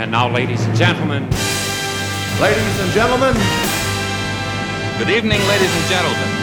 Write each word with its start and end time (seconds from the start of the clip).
And 0.00 0.12
now, 0.12 0.32
ladies 0.32 0.64
and 0.64 0.74
gentlemen, 0.74 1.24
Ladies 2.40 2.80
and 2.80 2.90
gentlemen, 2.94 3.34
Good 4.98 5.10
evening, 5.10 5.40
ladies 5.46 5.70
and 5.76 5.88
gentlemen. 5.90 6.40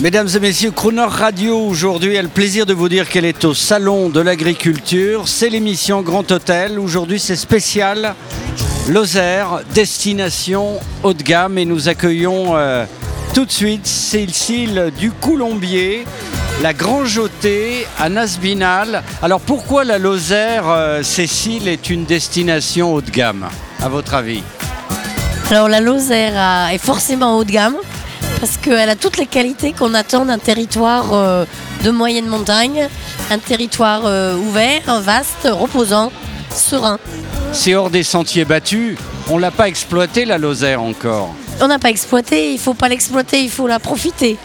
Mesdames 0.00 0.28
et 0.34 0.40
messieurs, 0.40 0.70
Crooner 0.70 1.04
Radio 1.06 1.58
aujourd'hui 1.58 2.16
a 2.16 2.22
le 2.22 2.28
plaisir 2.28 2.64
de 2.64 2.72
vous 2.72 2.88
dire 2.88 3.06
qu'elle 3.06 3.26
est 3.26 3.44
au 3.44 3.52
Salon 3.52 4.08
de 4.08 4.20
l'Agriculture. 4.20 5.28
C'est 5.28 5.50
l'émission 5.50 6.00
Grand 6.00 6.32
Hôtel. 6.32 6.78
Aujourd'hui, 6.78 7.20
c'est 7.20 7.36
spécial. 7.36 8.14
Lozère, 8.88 9.60
destination 9.74 10.80
haut 11.02 11.12
de 11.12 11.22
gamme. 11.22 11.58
Et 11.58 11.66
nous 11.66 11.90
accueillons 11.90 12.56
euh, 12.56 12.86
tout 13.34 13.44
de 13.44 13.52
suite 13.52 13.86
Cécile 13.86 14.90
du 14.98 15.10
Coulombier, 15.10 16.06
la 16.62 16.72
Grange-Otée 16.72 17.86
à 17.98 18.08
Nasbinal. 18.08 19.02
Alors 19.22 19.40
pourquoi 19.40 19.84
la 19.84 19.98
Lozère, 19.98 20.64
euh, 20.68 21.02
Cécile, 21.02 21.68
est 21.68 21.90
une 21.90 22.04
destination 22.04 22.94
haut 22.94 23.00
de 23.02 23.10
gamme, 23.10 23.46
à 23.82 23.88
votre 23.88 24.14
avis? 24.14 24.42
Alors 25.50 25.68
la 25.68 25.80
Lozère 25.80 26.32
a- 26.36 26.72
est 26.72 26.78
forcément 26.78 27.36
haut 27.36 27.44
de 27.44 27.50
gamme 27.52 27.76
parce 28.40 28.56
qu'elle 28.56 28.88
a 28.88 28.96
toutes 28.96 29.16
les 29.18 29.26
qualités 29.26 29.72
qu'on 29.72 29.94
attend 29.94 30.24
d'un 30.24 30.38
territoire 30.38 31.12
euh, 31.12 31.44
de 31.82 31.90
moyenne 31.90 32.26
montagne, 32.26 32.88
un 33.30 33.38
territoire 33.38 34.02
euh, 34.06 34.36
ouvert, 34.36 35.00
vaste, 35.00 35.46
reposant, 35.50 36.10
serein. 36.54 36.98
C'est 37.52 37.74
hors 37.74 37.90
des 37.90 38.02
sentiers 38.02 38.44
battus. 38.44 38.96
On 39.30 39.38
l'a 39.38 39.50
pas 39.50 39.68
exploité 39.68 40.24
la 40.24 40.38
Lozère 40.38 40.82
encore. 40.82 41.34
On 41.60 41.68
n'a 41.68 41.78
pas 41.78 41.88
exploité, 41.90 42.52
il 42.52 42.58
faut 42.58 42.74
pas 42.74 42.88
l'exploiter, 42.88 43.40
il 43.42 43.50
faut 43.50 43.66
la 43.66 43.78
profiter. 43.78 44.36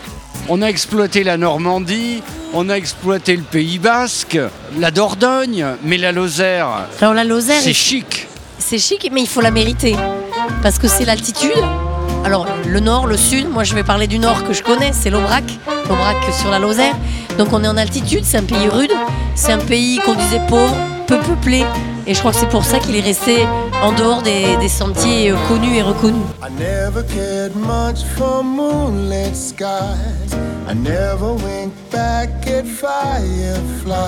On 0.52 0.64
a 0.64 0.66
exploité 0.66 1.24
la 1.24 1.38
Normandie, 1.38 2.24
on 2.56 2.70
a 2.70 2.74
exploité 2.74 3.36
le 3.36 3.44
Pays 3.44 3.78
Basque, 3.78 4.40
la 4.80 4.90
Dordogne, 4.90 5.64
mais 5.84 5.98
la 5.98 6.12
Lozère, 6.12 6.88
Alors 7.02 7.14
la 7.14 7.24
Lozère, 7.24 7.62
c'est 7.62 7.72
chic. 7.74 8.28
c'est 8.58 8.80
chic, 8.80 9.08
mais 9.14 9.22
il 9.22 9.28
faut 9.28 9.42
la 9.42 9.52
mériter 9.52 9.96
parce 10.64 10.80
que 10.80 10.88
c'est 10.88 11.06
l'altitude. 11.06 11.52
Alors 12.26 12.48
le 12.68 12.80
nord, 12.80 13.06
le 13.06 13.16
sud, 13.16 13.48
moi 13.48 13.64
je 13.64 13.76
vais 13.76 13.84
parler 13.84 14.08
du 14.08 14.18
nord 14.18 14.44
que 14.44 14.54
je 14.54 14.64
connais, 14.64 14.92
c'est 14.92 15.12
l'Aubrac, 15.12 15.44
l'Aubrac 15.88 16.18
sur 16.34 16.50
la 16.50 16.58
Lozère. 16.58 16.96
Donc 17.38 17.54
on 17.54 17.64
est 17.64 17.68
en 17.68 17.78
altitude, 17.78 18.26
c'est 18.26 18.38
un 18.38 18.44
pays 18.44 18.68
rude, 18.68 18.92
c'est 19.36 19.52
un 19.52 19.60
pays 19.60 20.00
qu'on 20.04 20.16
disait 20.16 20.42
pauvre, 20.48 20.76
peu 21.06 21.20
peuplé. 21.20 21.64
Et 22.10 22.16
je 22.16 22.20
crois 22.22 22.32
que 22.32 22.38
c'est 22.38 22.50
pour 22.50 22.66
ça 22.66 22.80
qu'il 22.80 22.96
est 22.96 23.02
resté 23.02 23.46
en 23.84 23.92
dehors 23.92 24.24
des, 24.24 24.58
des 24.60 24.68
sentiers 24.68 25.32
connus 25.48 25.78
et 25.78 25.84
reconnus. 25.84 26.26
I 26.42 26.50
never 26.58 27.04
cared 27.04 27.56
much 27.56 28.04
for 28.18 28.44
moonlit 28.44 29.36
skies. 29.36 30.34
I 30.68 30.74
never 30.74 31.34
winked 31.34 31.78
back 31.92 32.30
at 32.48 32.66
fireflies. 32.66 34.00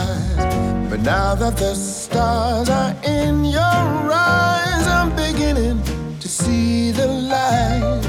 But 0.90 1.02
now 1.04 1.36
that 1.36 1.58
the 1.58 1.76
stars 1.76 2.70
are 2.70 2.96
in 3.04 3.46
your 3.46 4.10
eyes, 4.12 4.88
I'm 4.88 5.12
beginning 5.16 5.80
to 6.20 6.28
see 6.28 6.90
the 6.90 7.06
light. 7.06 8.02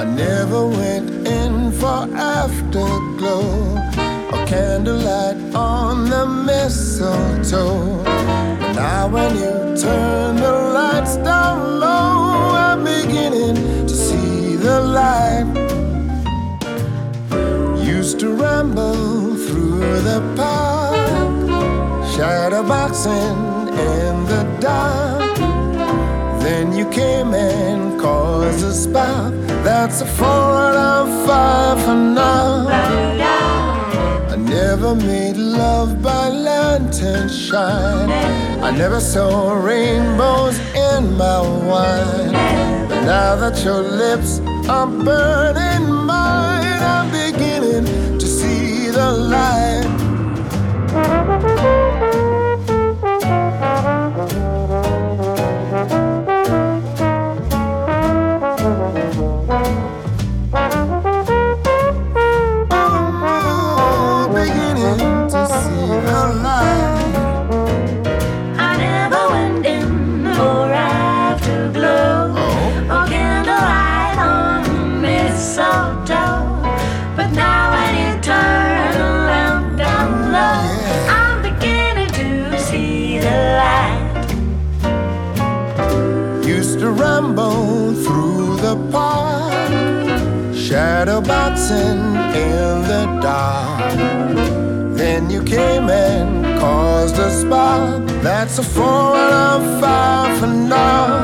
I 0.00 0.04
never 0.04 0.66
went 0.66 1.10
in 1.28 1.72
for 1.72 2.08
afterglow 2.16 4.05
candlelight 4.46 5.36
on 5.54 6.08
the 6.08 6.24
mistletoe. 6.24 8.02
Now 8.74 9.08
when 9.08 9.34
you 9.34 9.76
turn 9.76 10.36
the 10.36 10.52
lights 10.72 11.16
down 11.16 11.80
low, 11.80 12.54
I'm 12.54 12.84
beginning 12.84 13.56
to 13.86 13.94
see 13.94 14.54
the 14.56 14.80
light. 14.80 15.46
Used 17.84 18.20
to 18.20 18.32
ramble 18.34 19.34
through 19.46 20.00
the 20.10 20.20
park, 20.36 20.96
shadow 22.14 22.62
boxing 22.62 23.38
in 23.90 24.14
the 24.26 24.44
dark. 24.60 25.36
Then 26.40 26.72
you 26.72 26.88
came 26.90 27.34
and 27.34 28.00
caused 28.00 28.64
a 28.64 28.72
spark. 28.72 29.34
That's 29.64 30.00
a 30.02 30.06
four 30.06 30.26
out 30.26 30.76
of 30.76 31.26
five 31.26 31.84
for 31.84 31.94
now. 31.94 33.45
Never 34.56 34.94
made 34.94 35.36
love 35.36 36.02
by 36.02 36.28
lantern 36.30 37.28
shine. 37.28 38.10
I 38.64 38.70
never 38.70 39.00
saw 39.00 39.52
rainbows 39.52 40.58
in 40.74 41.14
my 41.18 41.40
wine. 41.68 42.32
But 42.88 43.00
now 43.04 43.36
that 43.36 43.62
your 43.62 43.82
lips 43.82 44.40
are 44.66 44.86
burning 44.86 45.65
That's 98.26 98.58
a 98.58 98.64
four 98.64 98.84
out 98.84 99.60
of 99.60 99.80
five 99.80 100.40
for 100.40 100.48
now. 100.48 101.22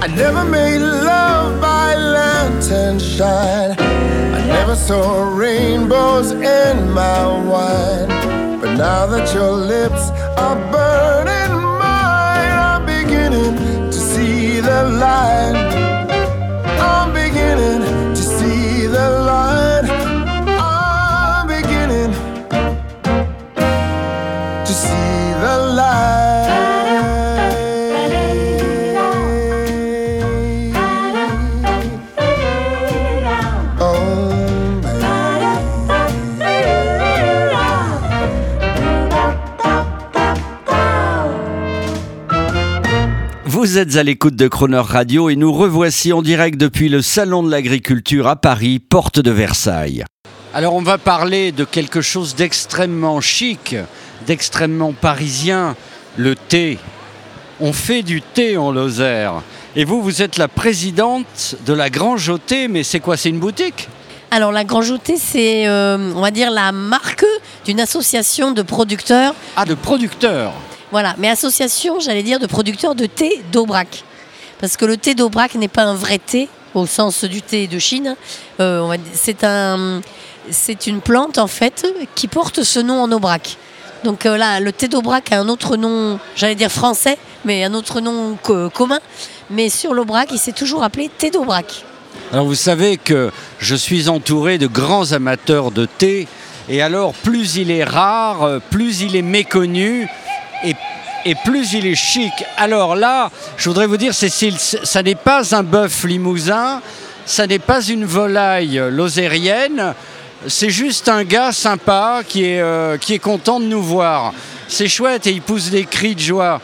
I 0.00 0.06
never 0.06 0.44
made 0.44 0.78
love 0.78 1.60
by 1.60 1.96
lantern 1.96 3.00
shine. 3.00 3.74
I 3.76 4.46
never 4.46 4.76
saw 4.76 5.36
rainbows 5.36 6.30
in 6.30 6.92
my 6.92 7.26
wine. 7.50 8.60
But 8.60 8.76
now 8.76 9.06
that 9.06 9.34
your 9.34 9.50
lips 9.50 9.91
Vous 43.62 43.78
êtes 43.78 43.94
à 43.94 44.02
l'écoute 44.02 44.34
de 44.34 44.48
Croner 44.48 44.82
Radio 44.84 45.30
et 45.30 45.36
nous 45.36 45.52
revoici 45.52 46.12
en 46.12 46.20
direct 46.20 46.58
depuis 46.58 46.88
le 46.88 47.00
Salon 47.00 47.44
de 47.44 47.50
l'Agriculture 47.52 48.26
à 48.26 48.34
Paris, 48.34 48.80
porte 48.80 49.20
de 49.20 49.30
Versailles. 49.30 50.04
Alors 50.52 50.74
on 50.74 50.82
va 50.82 50.98
parler 50.98 51.52
de 51.52 51.64
quelque 51.64 52.00
chose 52.00 52.34
d'extrêmement 52.34 53.20
chic, 53.20 53.76
d'extrêmement 54.26 54.92
parisien, 54.92 55.76
le 56.16 56.34
thé. 56.34 56.80
On 57.60 57.72
fait 57.72 58.02
du 58.02 58.20
thé 58.20 58.56
en 58.56 58.72
Lozère. 58.72 59.42
Et 59.76 59.84
vous, 59.84 60.02
vous 60.02 60.22
êtes 60.22 60.38
la 60.38 60.48
présidente 60.48 61.54
de 61.64 61.72
la 61.72 61.88
Grange 61.88 62.32
mais 62.68 62.82
c'est 62.82 62.98
quoi 62.98 63.16
C'est 63.16 63.28
une 63.28 63.38
boutique? 63.38 63.88
Alors 64.34 64.50
la 64.50 64.64
Grange 64.64 64.94
Thé, 65.04 65.16
c'est, 65.18 65.66
euh, 65.68 66.10
on 66.16 66.22
va 66.22 66.30
dire, 66.30 66.50
la 66.50 66.72
marque 66.72 67.26
d'une 67.66 67.78
association 67.80 68.50
de 68.50 68.62
producteurs 68.62 69.34
Ah, 69.56 69.66
de 69.66 69.74
producteur 69.74 70.52
Voilà, 70.90 71.14
mais 71.18 71.28
association, 71.28 72.00
j'allais 72.00 72.22
dire, 72.22 72.38
de 72.38 72.46
producteurs 72.46 72.94
de 72.94 73.04
thé 73.04 73.42
d'Aubrac. 73.52 74.04
Parce 74.58 74.78
que 74.78 74.86
le 74.86 74.96
thé 74.96 75.14
d'Aubrac 75.14 75.54
n'est 75.56 75.68
pas 75.68 75.82
un 75.82 75.94
vrai 75.94 76.18
thé, 76.18 76.48
au 76.72 76.86
sens 76.86 77.24
du 77.24 77.42
thé 77.42 77.66
de 77.66 77.78
Chine. 77.78 78.16
Euh, 78.58 78.96
c'est 79.12 79.44
un, 79.44 80.00
c'est 80.50 80.86
une 80.86 81.02
plante, 81.02 81.36
en 81.36 81.46
fait, 81.46 81.86
qui 82.14 82.26
porte 82.26 82.62
ce 82.62 82.80
nom 82.80 83.02
en 83.02 83.12
Aubrac. 83.12 83.58
Donc 84.02 84.24
euh, 84.24 84.38
là, 84.38 84.60
le 84.60 84.72
thé 84.72 84.88
d'Aubrac 84.88 85.30
a 85.30 85.40
un 85.40 85.48
autre 85.50 85.76
nom, 85.76 86.18
j'allais 86.36 86.54
dire 86.54 86.72
français, 86.72 87.18
mais 87.44 87.64
un 87.64 87.74
autre 87.74 88.00
nom 88.00 88.38
co- 88.42 88.70
commun. 88.70 88.98
Mais 89.50 89.68
sur 89.68 89.92
l'Aubrac, 89.92 90.30
il 90.32 90.38
s'est 90.38 90.52
toujours 90.52 90.82
appelé 90.84 91.10
thé 91.18 91.30
d'Aubrac. 91.30 91.84
Alors 92.32 92.46
vous 92.46 92.54
savez 92.54 92.96
que 92.96 93.30
je 93.58 93.74
suis 93.74 94.08
entouré 94.08 94.58
de 94.58 94.66
grands 94.66 95.12
amateurs 95.12 95.70
de 95.70 95.86
thé 95.86 96.26
Et 96.68 96.80
alors, 96.80 97.12
plus 97.12 97.56
il 97.56 97.70
est 97.70 97.84
rare, 97.84 98.42
euh, 98.42 98.58
plus 98.70 99.02
il 99.02 99.16
est 99.16 99.22
méconnu 99.22 100.08
et, 100.64 100.74
plus 101.44 101.74
il 101.74 101.86
est 101.86 101.94
chic. 101.94 102.32
Alors 102.56 102.96
là, 102.96 103.30
je 103.56 103.68
voudrais 103.68 103.86
vous 103.86 103.96
dire, 103.96 104.14
Cécile, 104.14 104.58
ça 104.58 105.02
n'est 105.02 105.14
pas 105.14 105.54
un 105.54 105.62
bœuf 105.62 106.04
limousin, 106.04 106.80
ça 107.26 107.46
n'est 107.46 107.58
pas 107.58 107.82
une 107.82 108.04
volaille 108.04 108.82
lozérienne, 108.90 109.94
c'est 110.48 110.70
juste 110.70 111.08
un 111.08 111.22
gars 111.22 111.52
sympa 111.52 112.22
qui 112.26 112.58
euh, 112.58 112.96
qui 112.98 113.14
est 113.14 113.20
content 113.20 113.60
de 113.60 113.66
nous 113.66 113.82
voir. 113.82 114.32
C'est 114.72 114.88
chouette 114.88 115.26
et 115.26 115.32
il 115.32 115.42
pousse 115.42 115.68
des 115.68 115.84
cris 115.84 116.14
de 116.14 116.20
joie. 116.20 116.58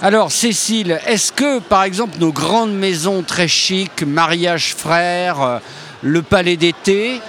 Alors 0.00 0.32
Cécile, 0.32 0.98
est-ce 1.06 1.30
que 1.30 1.58
par 1.58 1.82
exemple 1.82 2.16
nos 2.18 2.32
grandes 2.32 2.72
maisons 2.72 3.22
très 3.22 3.48
chic, 3.48 4.02
Mariage 4.02 4.74
Frères, 4.74 5.42
euh, 5.42 5.58
le 6.00 6.22
Palais 6.22 6.56
d'été, 6.56 7.20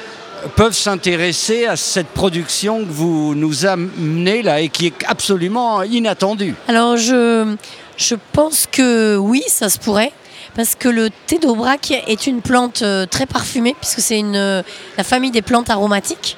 peuvent 0.55 0.73
s'intéresser 0.73 1.65
à 1.65 1.75
cette 1.75 2.07
production 2.07 2.79
que 2.79 2.89
vous 2.89 3.35
nous 3.35 3.65
amenez 3.65 4.41
là 4.41 4.61
et 4.61 4.69
qui 4.69 4.87
est 4.87 4.93
absolument 5.05 5.83
inattendue? 5.83 6.55
Alors 6.69 6.95
je, 6.95 7.57
je 7.97 8.15
pense 8.31 8.69
que 8.71 9.17
oui, 9.17 9.43
ça 9.49 9.67
se 9.67 9.79
pourrait. 9.79 10.13
Parce 10.55 10.75
que 10.75 10.87
le 10.87 11.09
thé 11.27 11.39
d'Aubrac 11.39 11.91
est 11.91 12.25
une 12.25 12.41
plante 12.41 12.83
euh, 12.83 13.05
très 13.05 13.25
parfumée, 13.25 13.75
puisque 13.79 13.99
c'est 13.99 14.19
une, 14.19 14.37
euh, 14.37 14.63
la 14.97 15.03
famille 15.03 15.31
des 15.31 15.41
plantes 15.41 15.69
aromatiques. 15.69 16.37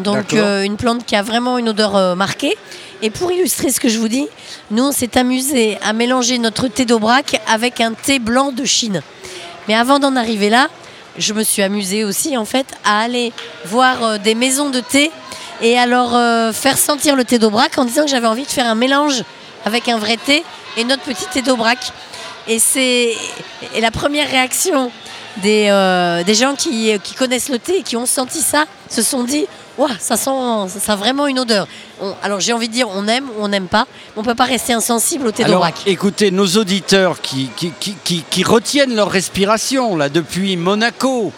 Donc 0.00 0.32
euh, 0.32 0.62
une 0.62 0.76
plante 0.76 1.04
qui 1.04 1.16
a 1.16 1.22
vraiment 1.22 1.58
une 1.58 1.68
odeur 1.68 1.96
euh, 1.96 2.14
marquée. 2.14 2.56
Et 3.04 3.10
pour 3.10 3.32
illustrer 3.32 3.72
ce 3.72 3.80
que 3.80 3.88
je 3.88 3.98
vous 3.98 4.06
dis, 4.06 4.28
nous 4.70 4.84
on 4.84 4.92
s'est 4.92 5.18
amusé 5.18 5.76
à 5.82 5.92
mélanger 5.92 6.38
notre 6.38 6.68
thé 6.68 6.84
d'Aubrac 6.84 7.40
avec 7.48 7.80
un 7.80 7.94
thé 7.94 8.20
blanc 8.20 8.52
de 8.52 8.64
Chine. 8.64 9.02
Mais 9.66 9.74
avant 9.74 9.98
d'en 9.98 10.14
arriver 10.14 10.50
là, 10.50 10.68
je 11.18 11.32
me 11.32 11.42
suis 11.42 11.62
amusée 11.62 12.04
aussi 12.04 12.36
en 12.36 12.44
fait 12.44 12.66
à 12.84 13.00
aller 13.00 13.32
voir 13.64 14.04
euh, 14.04 14.18
des 14.18 14.36
maisons 14.36 14.70
de 14.70 14.78
thé 14.78 15.10
et 15.60 15.76
à 15.76 15.86
leur 15.86 16.14
euh, 16.14 16.52
faire 16.52 16.78
sentir 16.78 17.16
le 17.16 17.24
thé 17.24 17.40
d'Aubrac 17.40 17.76
en 17.76 17.84
disant 17.84 18.04
que 18.04 18.10
j'avais 18.10 18.28
envie 18.28 18.44
de 18.44 18.50
faire 18.50 18.66
un 18.66 18.76
mélange 18.76 19.24
avec 19.64 19.88
un 19.88 19.98
vrai 19.98 20.16
thé 20.16 20.44
et 20.76 20.84
notre 20.84 21.02
petit 21.02 21.26
thé 21.26 21.42
d'Aubrac. 21.42 21.92
Et 22.46 22.60
c'est 22.60 23.14
la 23.80 23.90
première 23.90 24.30
réaction 24.30 24.92
des, 25.38 25.68
euh, 25.70 26.34
gens 26.34 26.54
qui, 26.54 26.92
qui 27.02 27.14
connaissent 27.14 27.48
le 27.48 27.58
thé 27.58 27.78
et 27.78 27.82
qui 27.82 27.96
ont 27.96 28.06
senti 28.06 28.40
ça 28.40 28.64
se 28.88 29.02
sont 29.02 29.24
dit 29.24 29.46
Ouah, 29.78 29.88
ça 29.98 30.16
sent 30.16 30.30
ça 30.80 30.92
a 30.92 30.96
vraiment 30.96 31.26
une 31.26 31.38
odeur. 31.38 31.66
On- 32.00 32.12
alors 32.22 32.40
j'ai 32.40 32.52
envie 32.52 32.68
de 32.68 32.72
dire 32.74 32.88
on 32.94 33.08
aime 33.08 33.24
ou 33.38 33.44
on 33.44 33.48
n'aime 33.48 33.68
pas, 33.68 33.86
mais 34.14 34.20
on 34.20 34.22
peut 34.22 34.34
pas 34.34 34.44
rester 34.44 34.72
insensible 34.74 35.26
au 35.26 35.32
thé 35.32 35.44
d'Aubrac. 35.44 35.74
écoutez, 35.86 36.30
nos 36.30 36.46
auditeurs 36.46 37.20
qui, 37.22 37.48
qui, 37.56 37.72
qui- 37.80 37.96
qui- 38.04 38.24
qui 38.30 38.44
retiennent 38.44 38.94
leur 38.94 39.10
respiration, 39.10 39.96
là, 39.96 40.08
depuis 40.10 40.56
Monaco, 40.56 41.32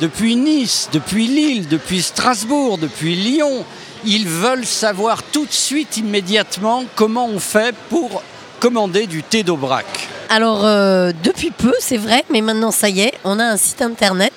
depuis 0.00 0.34
Nice, 0.36 0.88
depuis 0.92 1.26
Lille, 1.26 1.68
depuis 1.68 2.00
Strasbourg, 2.02 2.78
depuis 2.78 3.16
Lyon, 3.16 3.64
ils 4.06 4.26
veulent 4.28 4.66
savoir 4.66 5.22
tout 5.22 5.44
de 5.46 5.52
suite, 5.52 5.96
immédiatement, 5.98 6.84
comment 6.96 7.26
on 7.26 7.38
fait 7.38 7.74
pour 7.90 8.22
commander 8.60 9.06
du 9.06 9.22
thé 9.22 9.42
d'Aubrac. 9.42 9.84
Alors, 10.30 10.64
euh, 10.64 11.12
depuis 11.22 11.50
peu, 11.50 11.74
c'est 11.80 11.98
vrai, 11.98 12.24
mais 12.30 12.40
maintenant, 12.40 12.70
ça 12.70 12.88
y 12.88 13.00
est, 13.02 13.12
on 13.24 13.38
a 13.38 13.44
un 13.44 13.56
site 13.58 13.82
internet 13.82 14.32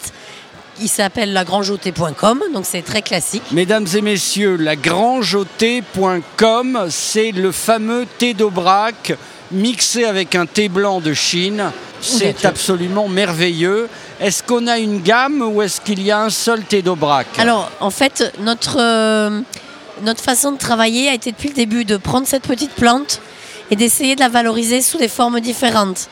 qui 0.78 0.88
s'appelle 0.88 1.34
lagrangeauté.com, 1.34 2.44
donc 2.54 2.66
c'est 2.66 2.84
très 2.84 3.02
classique. 3.02 3.44
Mesdames 3.52 3.88
et 3.96 4.02
messieurs, 4.02 4.56
lagrangeauté.com, 4.56 6.88
c'est 6.90 7.32
le 7.32 7.52
fameux 7.52 8.06
thé 8.18 8.34
d'Aubrac 8.34 9.18
mixé 9.52 10.06
avec 10.06 10.36
un 10.36 10.46
thé 10.46 10.70
blanc 10.70 11.00
de 11.00 11.14
Chine. 11.14 11.72
C'est 12.02 12.46
absolument 12.46 13.08
merveilleux. 13.08 13.90
Est-ce 14.20 14.44
qu'on 14.44 14.68
a 14.68 14.78
une 14.78 15.02
gamme 15.02 15.42
ou 15.42 15.62
est-ce 15.62 15.82
qu'il 15.82 16.02
y 16.04 16.12
a 16.12 16.22
un 16.22 16.30
seul 16.30 16.64
thé 16.64 16.82
d'Aubrac? 16.82 17.28
Alors, 17.40 17.72
en 17.80 17.90
fait, 17.90 18.34
notre, 18.40 18.78
euh, 18.80 19.42
notre 20.04 20.22
façon 20.22 20.52
de 20.52 20.58
travailler 20.58 21.10
a 21.10 21.14
été 21.14 21.32
depuis 21.32 21.50
le 21.50 21.56
début 21.56 21.86
de 21.86 21.98
prendre 21.98 22.28
cette 22.28 22.44
petite 22.44 22.74
plante 22.74 23.22
et 23.72 23.76
d'essayer 23.76 24.16
de 24.16 24.22
la 24.22 24.30
valoriser 24.30 24.82
sous 24.82 24.98
des 24.98 25.08
formes 25.08 25.40
différentes. 25.40 26.10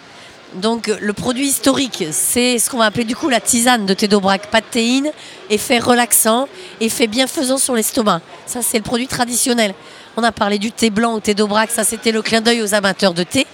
Donc, 0.55 0.87
le 0.87 1.11
produit 1.11 1.47
historique, 1.47 2.05
c'est 2.11 2.59
ce 2.59 2.69
qu'on 2.69 2.77
va 2.77 2.85
appeler 2.85 3.03
du 3.03 3.15
coup 3.15 3.27
la 3.27 3.41
tisane 3.41 3.85
de 3.85 3.93
thé 3.93 4.07
d'Aubrac. 4.07 4.49
Pas 4.49 4.61
de 4.61 5.11
effet 5.49 5.79
relaxant, 5.79 6.47
effet 6.79 7.07
bienfaisant 7.07 7.57
sur 7.57 7.75
l'estomac. 7.75 8.21
Ça, 8.45 8.61
c'est 8.61 8.77
le 8.77 8.83
produit 8.83 9.07
traditionnel. 9.07 9.73
On 10.15 10.23
a 10.23 10.31
parlé 10.31 10.57
du 10.57 10.71
thé 10.71 10.89
blanc 10.89 11.13
au 11.13 11.19
thé 11.19 11.33
d'Aubrac, 11.33 11.71
ça 11.71 11.83
c'était 11.83 12.13
le 12.13 12.21
clin 12.21 12.39
d'œil 12.39 12.61
aux 12.61 12.73
amateurs 12.73 13.13
de 13.13 13.23
thé. 13.23 13.45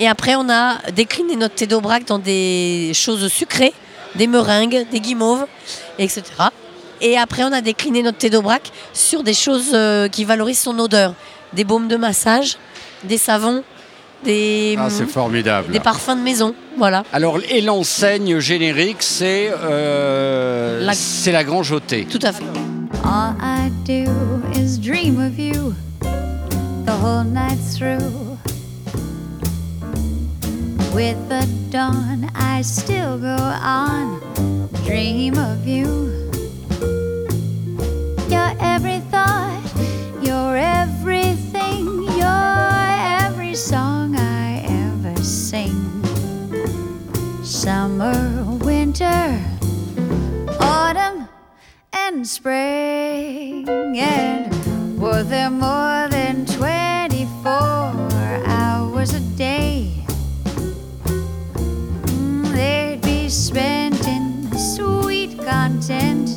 Et 0.00 0.08
après, 0.08 0.34
on 0.34 0.48
a 0.48 0.78
décliné 0.90 1.36
notre 1.36 1.54
thé 1.54 1.68
d'Aubrac 1.68 2.04
dans 2.04 2.18
des 2.18 2.90
choses 2.92 3.28
sucrées, 3.28 3.72
des 4.16 4.26
meringues, 4.26 4.84
des 4.90 4.98
guimauves, 4.98 5.46
etc. 6.00 6.22
Et 7.00 7.16
après, 7.16 7.44
on 7.44 7.52
a 7.52 7.60
décliné 7.60 8.02
notre 8.02 8.18
thé 8.18 8.30
d'Aubrac 8.30 8.72
sur 8.92 9.22
des 9.22 9.34
choses 9.34 9.70
euh, 9.74 10.08
qui 10.08 10.24
valorisent 10.24 10.60
son 10.60 10.76
odeur. 10.80 11.14
Des 11.52 11.62
baumes 11.62 11.86
de 11.86 11.96
massage, 11.96 12.58
des 13.04 13.18
savons, 13.18 13.62
des, 14.24 14.76
Ah, 14.78 14.88
c'est 14.90 15.06
formidable. 15.08 15.72
des 15.72 15.80
parfums 15.80 16.16
de 16.16 16.22
maison. 16.22 16.54
Voilà. 16.76 17.02
Alors, 17.12 17.38
et 17.50 17.60
l'enseigne 17.60 18.38
générique, 18.40 18.98
c'est 19.02 19.50
euh, 19.62 20.84
La- 20.84 20.94
c'est 20.94 21.32
la 21.32 21.44
Grange. 21.44 21.74
Tout 22.10 22.18
à 22.22 22.32
fait. 22.32 22.44
All 23.04 23.34
I 23.40 23.70
do 23.84 24.10
is 24.60 24.78
dream 24.78 25.18
of 25.18 25.38
you 25.38 25.72
the 26.84 26.90
whole 27.02 27.24
night 27.24 27.58
through. 27.74 27.98
With 30.94 31.16
the 31.28 31.46
dawn, 31.70 32.26
I 32.34 32.62
still 32.62 33.18
go 33.18 33.36
on, 33.62 34.18
dream 34.84 35.34
of 35.34 35.66
you. 35.66 35.86
Your 38.28 38.50
every 38.60 39.00
thought, 39.10 39.62
your 40.24 40.56
everything, 40.56 40.97
Summer, 47.68 48.56
winter, 48.64 49.38
autumn 50.58 51.28
and 51.92 52.26
spring. 52.26 53.68
And 53.68 54.98
were 54.98 55.22
there 55.22 55.50
more 55.50 56.08
than 56.08 56.46
24 56.46 57.52
hours 58.46 59.12
a 59.12 59.20
day? 59.36 59.92
Mm, 62.06 62.52
They'd 62.56 63.02
be 63.02 63.28
spent 63.28 64.00
in 64.08 64.50
sweet 64.56 65.38
content, 65.38 66.30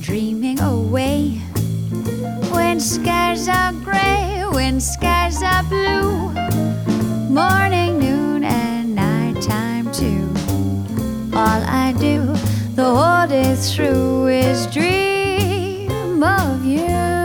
dreaming 0.00 0.60
away. 0.60 1.40
When 2.54 2.78
skies 2.78 3.48
are 3.48 3.72
gray, 3.72 4.44
when 4.52 4.80
skies 4.80 5.42
are 5.42 5.64
blue, 5.64 6.30
morning, 7.28 7.89
the 12.80 13.26
day 13.28 13.54
through 13.56 14.28
is 14.28 14.66
dream 14.68 16.22
of 16.22 16.64
you. 16.64 17.19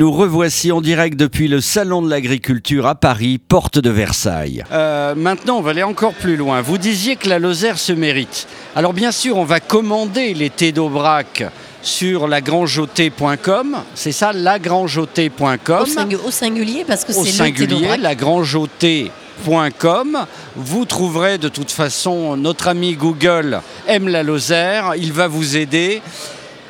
Nous 0.00 0.10
revoici 0.10 0.72
en 0.72 0.80
direct 0.80 1.20
depuis 1.20 1.46
le 1.46 1.60
Salon 1.60 2.00
de 2.00 2.08
l'Agriculture 2.08 2.86
à 2.86 2.94
Paris, 2.94 3.36
porte 3.36 3.78
de 3.78 3.90
Versailles. 3.90 4.64
Euh, 4.72 5.14
maintenant, 5.14 5.58
on 5.58 5.60
va 5.60 5.72
aller 5.72 5.82
encore 5.82 6.14
plus 6.14 6.38
loin. 6.38 6.62
Vous 6.62 6.78
disiez 6.78 7.16
que 7.16 7.28
la 7.28 7.38
Lozère 7.38 7.78
se 7.78 7.92
mérite. 7.92 8.48
Alors 8.74 8.94
bien 8.94 9.12
sûr, 9.12 9.36
on 9.36 9.44
va 9.44 9.60
commander 9.60 10.32
les 10.32 10.48
thés 10.48 10.72
d'Aubrac 10.72 11.44
sur 11.82 12.28
lagrangeauté.com. 12.28 13.76
C'est 13.94 14.12
ça, 14.12 14.32
lagrangeauté.com. 14.32 15.82
Au, 15.82 15.84
singu- 15.84 16.16
au 16.26 16.30
singulier, 16.30 16.84
parce 16.86 17.04
que 17.04 17.12
c'est 17.12 17.18
le 17.20 17.26
thé 17.26 17.32
singulier, 17.32 17.66
d'Aubrac. 17.66 18.00
lagrangeauté.com. 18.00 20.18
Vous 20.56 20.84
trouverez 20.86 21.36
de 21.36 21.50
toute 21.50 21.72
façon 21.72 22.38
notre 22.38 22.68
ami 22.68 22.94
Google 22.94 23.60
aime 23.86 24.08
la 24.08 24.22
Lozère, 24.22 24.94
il 24.96 25.12
va 25.12 25.28
vous 25.28 25.58
aider. 25.58 26.00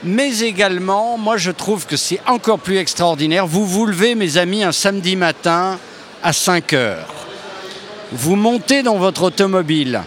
Mais 0.03 0.41
également, 0.41 1.19
moi 1.19 1.37
je 1.37 1.51
trouve 1.51 1.87
que 1.87 1.97
c'est 1.97 2.21
encore 2.27 2.59
plus 2.59 2.79
extraordinaire. 2.79 3.47
Vous 3.47 3.67
vous 3.67 3.87
levez, 3.87 4.15
mes 4.15 4.37
amis, 4.37 4.63
un 4.63 4.73
samedi 4.73 5.17
matin 5.17 5.79
à 6.23 6.33
5 6.33 6.73
heures. 6.73 7.09
Vous 8.13 8.37
montez 8.37 8.83
dans 8.83 8.97
votre 8.97 9.23
automobile 9.25 10.03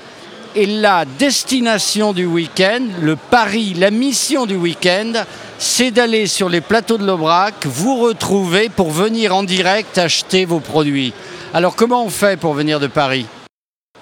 et 0.55 0.65
la 0.65 1.05
destination 1.05 2.13
du 2.13 2.25
week-end, 2.25 2.81
le 3.01 3.15
pari, 3.15 3.73
la 3.73 3.91
mission 3.91 4.45
du 4.45 4.55
week-end, 4.55 5.13
c'est 5.57 5.91
d'aller 5.91 6.27
sur 6.27 6.49
les 6.49 6.61
plateaux 6.61 6.97
de 6.97 7.05
l'Aubrac, 7.05 7.65
vous 7.65 7.97
retrouver 7.99 8.69
pour 8.69 8.91
venir 8.91 9.35
en 9.35 9.43
direct 9.43 9.97
acheter 9.97 10.45
vos 10.45 10.59
produits. 10.59 11.13
Alors 11.53 11.75
comment 11.75 12.03
on 12.03 12.09
fait 12.09 12.39
pour 12.39 12.53
venir 12.53 12.79
de 12.79 12.87
Paris? 12.87 13.25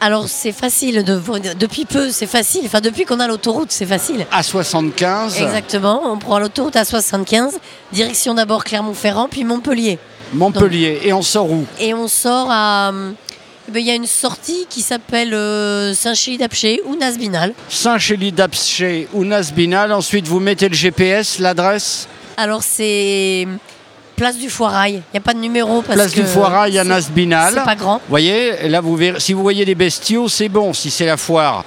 Alors 0.03 0.27
c'est 0.27 0.51
facile, 0.51 1.03
de, 1.03 1.21
depuis 1.59 1.85
peu 1.85 2.09
c'est 2.09 2.25
facile, 2.25 2.63
enfin 2.65 2.81
depuis 2.81 3.05
qu'on 3.05 3.19
a 3.19 3.27
l'autoroute 3.27 3.71
c'est 3.71 3.85
facile. 3.85 4.25
À 4.31 4.41
75 4.41 5.39
Exactement, 5.39 6.01
on 6.11 6.17
prend 6.17 6.39
l'autoroute 6.39 6.75
à 6.75 6.83
75, 6.85 7.59
direction 7.93 8.33
d'abord 8.33 8.63
Clermont-Ferrand, 8.63 9.27
puis 9.29 9.43
Montpellier. 9.43 9.99
Montpellier. 10.33 11.01
Et 11.03 11.13
on 11.13 11.21
sort 11.21 11.51
où? 11.51 11.65
Et 11.79 11.93
on 11.93 12.07
sort 12.07 12.47
à... 12.49 12.91
eh 13.67 13.71
ben, 13.71 13.79
Il 13.79 13.85
y 13.85 13.91
a 13.91 13.95
une 13.95 14.07
sortie 14.07 14.65
qui 14.69 14.81
s'appelle 14.81 15.35
euh, 15.35 15.93
Saint-Chély-d'Apcher 15.93 16.81
ou 16.87 16.95
Nasbinal. 16.95 17.53
Saint-Chély 17.69 18.31
d'Apcher 18.31 19.07
ou 19.13 19.23
Nasbinal. 19.23 19.91
Ensuite, 19.91 20.27
vous 20.27 20.39
mettez 20.39 20.67
le 20.67 20.73
GPS, 20.75 21.37
l'adresse? 21.37 22.07
Alors 22.37 22.63
c'est 22.63 23.47
place 24.21 24.37
du 24.37 24.49
Foirail, 24.51 24.93
il 24.93 25.01
n'y 25.13 25.17
a 25.17 25.21
pas 25.21 25.33
de 25.33 25.39
numéro 25.39 25.81
parce 25.81 25.95
Place 25.97 26.11
que 26.13 26.21
du 26.21 26.27
Foirail 26.27 26.77
à 26.77 26.83
c'est- 26.83 26.89
Nasbinal. 26.89 27.53
C'est 27.55 27.63
pas 27.65 27.75
grand. 27.75 27.95
Vous 27.95 28.01
voyez, 28.09 28.67
là, 28.69 28.79
vous 28.79 28.95
verrez, 28.95 29.19
si 29.19 29.33
vous 29.33 29.41
voyez 29.41 29.65
des 29.65 29.73
bestiaux, 29.73 30.29
c'est 30.29 30.47
bon, 30.47 30.73
si 30.73 30.91
c'est 30.91 31.07
la 31.07 31.17
foire. 31.17 31.65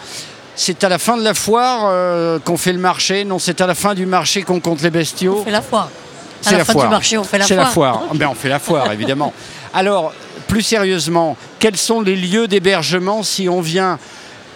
C'est 0.55 0.85
à 0.85 0.89
la 0.89 0.99
fin 0.99 1.17
de 1.17 1.25
la 1.25 1.35
foire 1.35 1.89
euh, 1.91 2.39
qu'on 2.39 2.57
fait 2.57 2.73
le 2.73 2.79
marché. 2.79 3.25
Non, 3.25 3.41
c'est 3.41 3.61
à 3.61 3.67
la 3.67 3.75
fin 3.75 3.93
du 3.95 4.07
marché 4.07 4.43
qu'on 4.45 4.61
compte 4.61 4.83
les 4.83 4.91
bestiaux. 4.91 5.39
On 5.41 5.45
fait 5.45 5.51
la 5.51 5.63
foire. 5.63 5.87
À 5.87 5.89
C'est 6.43 6.53
la, 6.53 6.59
la 6.59 6.65
fin 6.65 6.73
foire. 6.75 6.85
du 6.85 6.91
marché, 6.91 7.19
on 7.19 7.25
fait 7.25 7.39
la 7.39 7.45
C'est 7.45 7.55
foire. 7.55 7.67
la 7.67 7.73
foire. 7.73 8.03
Ah 8.11 8.15
Ben, 8.15 8.29
on 8.29 8.35
fait 8.35 8.49
la 8.49 8.61
foire, 8.61 8.93
évidemment. 8.93 9.33
Alors, 9.75 10.13
plus 10.47 10.63
sérieusement, 10.63 11.37
quels 11.59 11.77
sont 11.77 12.01
les 12.03 12.15
lieux 12.15 12.47
d'hébergement 12.47 13.25
si 13.25 13.49
on 13.49 13.61
vient 13.61 13.99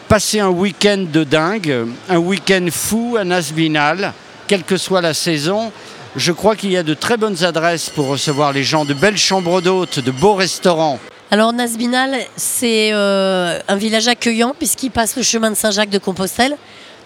passer 0.06 0.38
un 0.38 0.50
week-end 0.50 1.04
de 1.12 1.24
dingue, 1.24 1.86
un 2.08 2.18
week-end 2.18 2.66
fou 2.70 3.16
à 3.18 3.24
Nasbinal, 3.24 4.12
quelle 4.46 4.62
que 4.62 4.76
soit 4.76 5.00
la 5.00 5.14
saison 5.14 5.72
Je 6.18 6.32
crois 6.32 6.56
qu'il 6.56 6.72
y 6.72 6.76
a 6.76 6.82
de 6.82 6.94
très 6.94 7.16
bonnes 7.16 7.44
adresses 7.44 7.90
pour 7.90 8.08
recevoir 8.08 8.52
les 8.52 8.64
gens, 8.64 8.84
de 8.84 8.92
belles 8.92 9.16
chambres 9.16 9.60
d'hôtes, 9.60 10.00
de 10.00 10.10
beaux 10.10 10.34
restaurants. 10.34 10.98
Alors 11.30 11.52
Nasbinal, 11.52 12.16
c'est 12.36 12.90
euh, 12.92 13.60
un 13.68 13.76
village 13.76 14.08
accueillant 14.08 14.52
puisqu'il 14.58 14.90
passe 14.90 15.14
le 15.16 15.22
chemin 15.22 15.48
de 15.48 15.54
Saint-Jacques 15.54 15.90
de 15.90 15.98
Compostelle. 15.98 16.56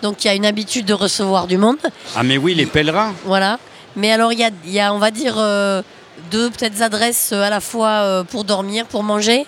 Donc 0.01 0.25
il 0.25 0.29
y 0.29 0.31
a 0.31 0.35
une 0.35 0.47
habitude 0.47 0.87
de 0.87 0.95
recevoir 0.95 1.47
du 1.47 1.59
monde. 1.59 1.77
Ah 2.17 2.23
mais 2.23 2.39
oui, 2.39 2.55
les 2.55 2.65
pèlerins. 2.65 3.13
Voilà. 3.27 3.59
Mais 3.97 4.11
alors 4.11 4.33
il 4.33 4.39
y 4.39 4.45
a, 4.45 4.51
il 4.65 4.73
y 4.73 4.81
a, 4.81 4.95
on 4.95 4.99
va 4.99 5.11
dire, 5.11 5.35
euh, 5.37 5.83
deux 6.31 6.49
peut-être 6.49 6.81
adresses 6.81 7.33
euh, 7.35 7.43
à 7.43 7.51
la 7.51 7.61
fois 7.61 7.89
euh, 7.89 8.25
pour 8.25 8.45
dormir, 8.45 8.87
pour 8.87 9.03
manger. 9.03 9.45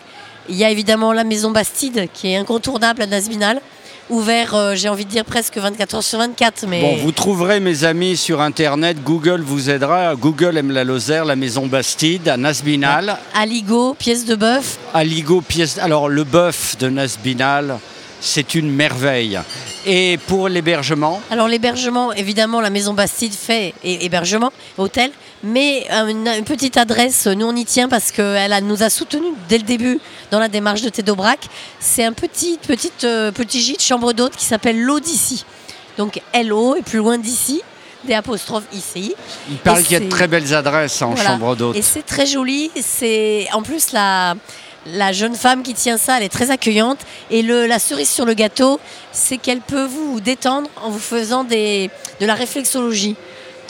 Il 0.51 0.57
y 0.57 0.65
a 0.65 0.69
évidemment 0.69 1.15
la 1.15 1.25
maison 1.25 1.53
Bastide 1.53 2.09
qui 2.13 2.29
est 2.29 2.37
incontournable 2.37 3.01
à 3.01 3.07
Nasbinal. 3.07 3.63
Ouvert, 4.11 4.55
euh, 4.55 4.75
j'ai 4.75 4.89
envie 4.91 5.07
de 5.07 5.11
dire 5.11 5.25
presque 5.25 5.57
24 5.57 5.95
heures 5.95 6.03
sur 6.03 6.19
24. 6.19 6.67
Mais 6.69 6.81
Bon, 6.83 6.97
vous 6.97 7.13
trouverez 7.13 7.59
mes 7.61 7.85
amis 7.85 8.17
sur 8.17 8.41
internet, 8.43 9.03
Google 9.03 9.41
vous 9.41 9.71
aidera. 9.71 10.15
Google 10.15 10.59
aime 10.59 10.71
la 10.73 10.85
Lozère, 10.85 11.25
la 11.25 11.37
maison 11.37 11.67
Bastide, 11.67 12.29
à 12.29 12.37
Nasbinal. 12.37 13.17
Aligot, 13.35 13.95
pièce 13.95 14.27
de 14.27 14.35
bœuf. 14.35 14.77
Aligo 14.93 15.41
pièce. 15.41 15.79
Alors 15.79 16.09
le 16.11 16.25
bœuf 16.25 16.77
de 16.79 16.91
Nasbinal, 16.91 17.79
c'est 18.21 18.55
une 18.55 18.71
merveille. 18.71 19.41
Et 19.87 20.19
pour 20.27 20.49
l'hébergement, 20.49 21.21
Alors 21.31 21.49
l'hébergement, 21.49 22.13
évidemment, 22.13 22.61
la 22.61 22.71
maison 22.71 22.93
Bastide 22.95 23.33
fait 23.35 23.75
hé- 23.85 24.05
hébergement, 24.05 24.53
hôtel, 24.79 25.11
mais 25.45 25.87
euh, 25.93 26.07
une, 26.09 26.27
une 26.29 26.45
petite 26.45 26.77
adresse, 26.77 27.27
nous 27.27 27.47
on 27.47 27.55
y 27.57 27.65
tient 27.65 27.89
parce 27.89 28.11
qu'elle 28.13 28.53
a- 28.53 28.61
nous 28.61 28.83
a 28.83 28.91
soutenus 28.91 29.33
dès 29.49 29.59
le 29.59 29.65
début 29.65 29.99
dans 30.31 30.39
la 30.41 30.49
démarche 30.49 30.83
de 30.83 30.89
Tédobrac. 30.89 31.41
C'est 31.81 32.05
un 32.05 32.13
petit, 32.13 32.59
petite, 32.67 33.05
euh, 33.05 33.31
petit 33.31 33.61
gîte, 33.61 33.83
chambre 33.83 34.13
d'hôte 34.13 34.37
qui 34.37 34.45
s'appelle 34.45 34.85
d'ici. 35.03 35.45
Donc 35.99 36.21
L-O 36.33 36.77
et 36.77 36.83
plus 36.83 36.99
loin 36.99 37.19
d'ici, 37.19 37.63
des 38.05 38.15
apostrophes 38.15 38.65
ici. 38.73 39.15
il 39.51 39.57
paraît 39.59 39.81
Et 39.81 39.85
qu'il 39.85 39.93
y 39.93 39.97
a 39.97 40.01
de 40.01 40.09
très 40.09 40.27
belles 40.29 40.53
adresses 40.55 41.01
en 41.03 41.11
Voilà. 41.15 41.31
chambre 41.31 41.55
d'hôte. 41.57 41.77
Et 41.77 41.83
c'est 41.83 42.03
très 42.05 42.27
joli. 42.27 42.71
C'est 42.81 43.47
en 43.53 43.63
plus 43.63 43.93
la 43.93 44.35
la 44.87 45.13
jeune 45.13 45.35
femme 45.35 45.63
qui 45.63 45.73
tient 45.73 45.97
ça, 45.97 46.19
elle 46.19 46.25
est 46.25 46.29
très 46.29 46.51
accueillante. 46.51 46.99
Et 47.31 47.41
le, 47.41 47.65
la 47.67 47.79
cerise 47.79 48.11
sur 48.11 48.27
le 48.27 48.35
gâteau, 48.35 48.79
c'est 49.13 49.39
qu'elle 49.39 49.61
peut 49.63 49.87
vous 49.87 50.21
détendre 50.21 50.69
en 50.83 50.91
vous 50.91 50.99
faisant 50.99 51.43
des, 51.43 51.89
de 52.21 52.27
la 52.27 52.35
réflexologie. 52.35 53.17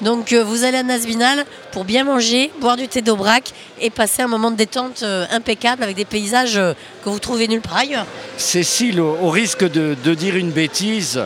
Donc 0.03 0.33
euh, 0.33 0.43
vous 0.43 0.65
allez 0.65 0.79
à 0.79 0.83
Nasbinal 0.83 1.45
pour 1.73 1.85
bien 1.85 2.05
manger, 2.05 2.51
boire 2.61 2.77
du 2.77 2.89
thé 2.89 3.03
d'Aubrac 3.03 3.53
et 3.81 3.91
passer 3.91 4.23
un 4.23 4.27
moment 4.27 4.51
de 4.51 4.57
détente 4.57 5.03
euh, 5.03 5.27
impeccable 5.31 5.83
avec 5.83 5.97
des 5.97 6.05
paysages 6.05 6.57
euh, 6.57 6.73
que 7.05 7.09
vous 7.09 7.19
trouvez 7.19 7.47
nulle 7.49 7.61
part 7.61 7.79
ailleurs. 7.79 8.07
Cécile, 8.37 9.01
au, 9.01 9.31
risque 9.31 9.65
de, 9.65 9.95
dire 10.15 10.37
une 10.37 10.51
bêtise, 10.51 11.23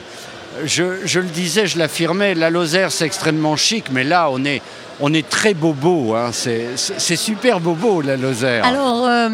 je 0.64 1.18
le 1.18 1.28
disais, 1.28 1.66
je 1.66 1.78
l'affirmais, 1.78 2.34
la 2.34 2.50
Lozère 2.50 2.92
c'est 2.92 3.06
extrêmement 3.06 3.56
chic, 3.56 3.87
mais 3.90 4.04
là 4.04 4.28
on 4.30 4.44
est, 4.44 4.60
on 5.00 5.12
est 5.14 5.28
très 5.28 5.55
bobo. 5.55 6.14
hein. 6.14 6.31
C'est 6.33 7.17
super 7.17 7.61
bobo 7.61 8.00
la 8.02 8.17
Lozère. 8.17 8.64
Alors, 8.64 9.07
euh, 9.07 9.28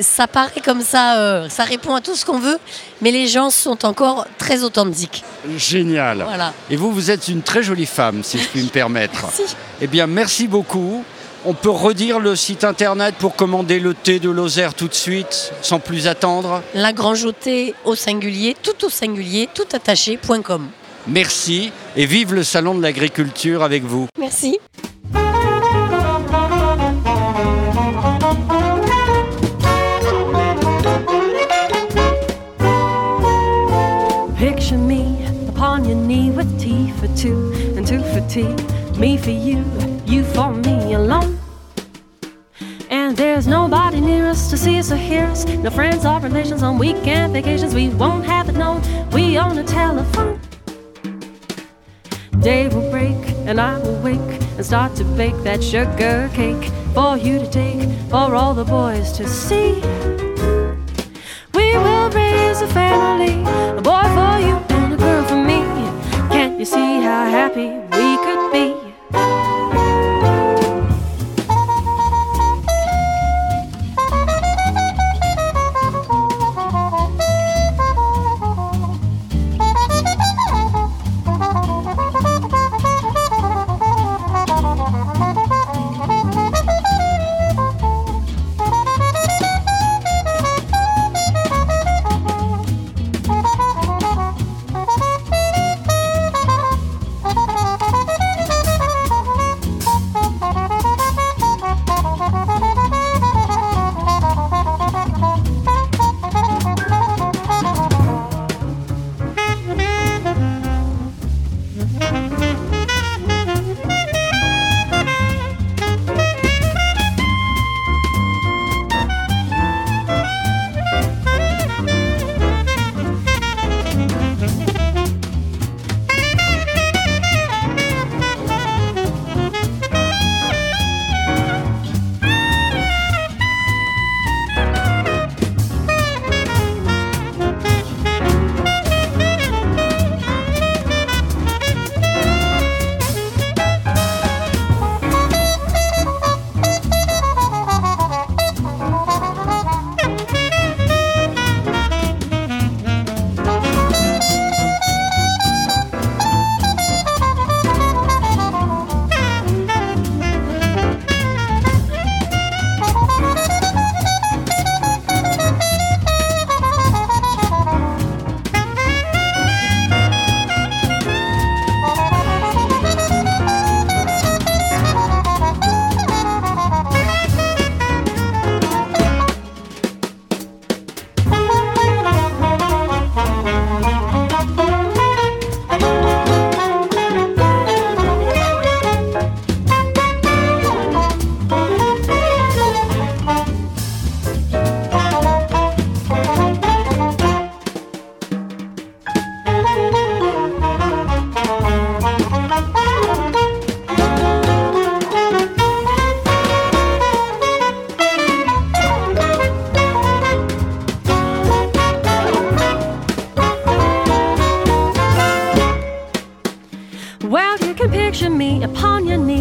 ça 0.00 0.26
paraît 0.26 0.60
comme 0.64 0.82
ça, 0.82 1.18
euh, 1.18 1.48
ça 1.48 1.64
répond 1.64 1.94
à 1.94 2.00
tout 2.00 2.14
ce 2.16 2.24
qu'on 2.24 2.38
veut, 2.38 2.58
mais 3.00 3.10
les 3.10 3.26
gens 3.26 3.50
sont 3.50 3.84
encore 3.84 4.26
très 4.38 4.62
authentiques. 4.62 5.22
Génial. 5.56 6.22
Voilà. 6.26 6.52
Et 6.70 6.76
vous, 6.76 6.92
vous 6.92 7.10
êtes 7.10 7.28
une 7.28 7.42
très 7.42 7.62
jolie 7.62 7.86
femme, 7.86 8.22
si 8.22 8.38
je 8.38 8.48
puis 8.48 8.62
me 8.62 8.68
permettre. 8.68 9.20
Merci. 9.38 9.54
Eh 9.80 9.86
bien, 9.86 10.06
merci 10.06 10.46
beaucoup. 10.46 11.04
On 11.46 11.54
peut 11.54 11.70
redire 11.70 12.18
le 12.20 12.36
site 12.36 12.64
internet 12.64 13.14
pour 13.18 13.34
commander 13.34 13.80
le 13.80 13.94
thé 13.94 14.18
de 14.18 14.28
Lozère 14.28 14.74
tout 14.74 14.88
de 14.88 14.94
suite, 14.94 15.52
sans 15.62 15.78
plus 15.78 16.06
attendre. 16.06 16.62
La 16.74 16.92
Grangeauté 16.92 17.74
au 17.86 17.94
singulier, 17.94 18.54
tout 18.62 18.84
au 18.84 18.90
singulier, 18.90 19.48
tout 19.54 19.64
attaché.com. 19.72 20.68
Merci 21.06 21.72
et 21.96 22.06
vive 22.06 22.34
le 22.34 22.42
salon 22.44 22.74
de 22.74 22.82
l'agriculture 22.82 23.62
avec 23.62 23.84
vous. 23.84 24.06
Merci. 24.18 24.58
Picture 34.38 34.78
me 34.78 35.18
upon 35.48 35.84
your 35.84 35.96
knee 35.96 36.30
with 36.30 36.48
tea 36.58 36.90
for 36.98 37.08
two 37.16 37.52
and 37.76 37.86
two 37.86 38.02
for 38.12 38.20
tea. 38.28 38.54
Me 38.98 39.16
for 39.16 39.30
you, 39.30 39.64
you 40.06 40.24
for 40.24 40.52
me 40.52 40.94
alone. 40.94 41.38
And 42.90 43.16
there's 43.16 43.46
nobody 43.46 44.00
near 44.00 44.26
us 44.26 44.50
to 44.50 44.56
see 44.56 44.78
us 44.78 44.90
or 44.90 44.96
hear 44.96 45.24
us. 45.26 45.44
No 45.44 45.70
friends 45.70 46.04
or 46.04 46.20
relations 46.20 46.62
on 46.62 46.78
weekend 46.78 47.32
vacations. 47.34 47.74
We 47.74 47.88
won't 47.90 48.24
have 48.24 48.48
it 48.48 48.56
known. 48.56 48.82
We 49.12 49.38
own 49.38 49.58
a 49.58 49.64
telephone. 49.64 50.40
Day 52.40 52.68
will 52.68 52.90
break 52.90 53.18
and 53.46 53.60
I 53.60 53.78
will 53.78 54.00
wake 54.00 54.18
and 54.56 54.64
start 54.64 54.96
to 54.96 55.04
bake 55.04 55.36
that 55.44 55.62
sugar 55.62 56.30
cake 56.32 56.70
for 56.94 57.18
you 57.18 57.38
to 57.38 57.50
take, 57.50 57.86
for 58.08 58.34
all 58.34 58.54
the 58.54 58.64
boys 58.64 59.12
to 59.12 59.28
see. 59.28 59.74
We 61.52 61.76
will 61.76 62.10
raise 62.10 62.62
a 62.62 62.68
family, 62.68 63.42
a 63.76 63.82
boy 63.82 64.06
for 64.16 64.38
you 64.46 64.56
and 64.76 64.94
a 64.94 64.96
girl 64.96 65.24
for 65.24 65.36
me. 65.36 65.60
Can't 66.30 66.58
you 66.58 66.64
see 66.64 67.02
how 67.02 67.26
happy 67.28 67.89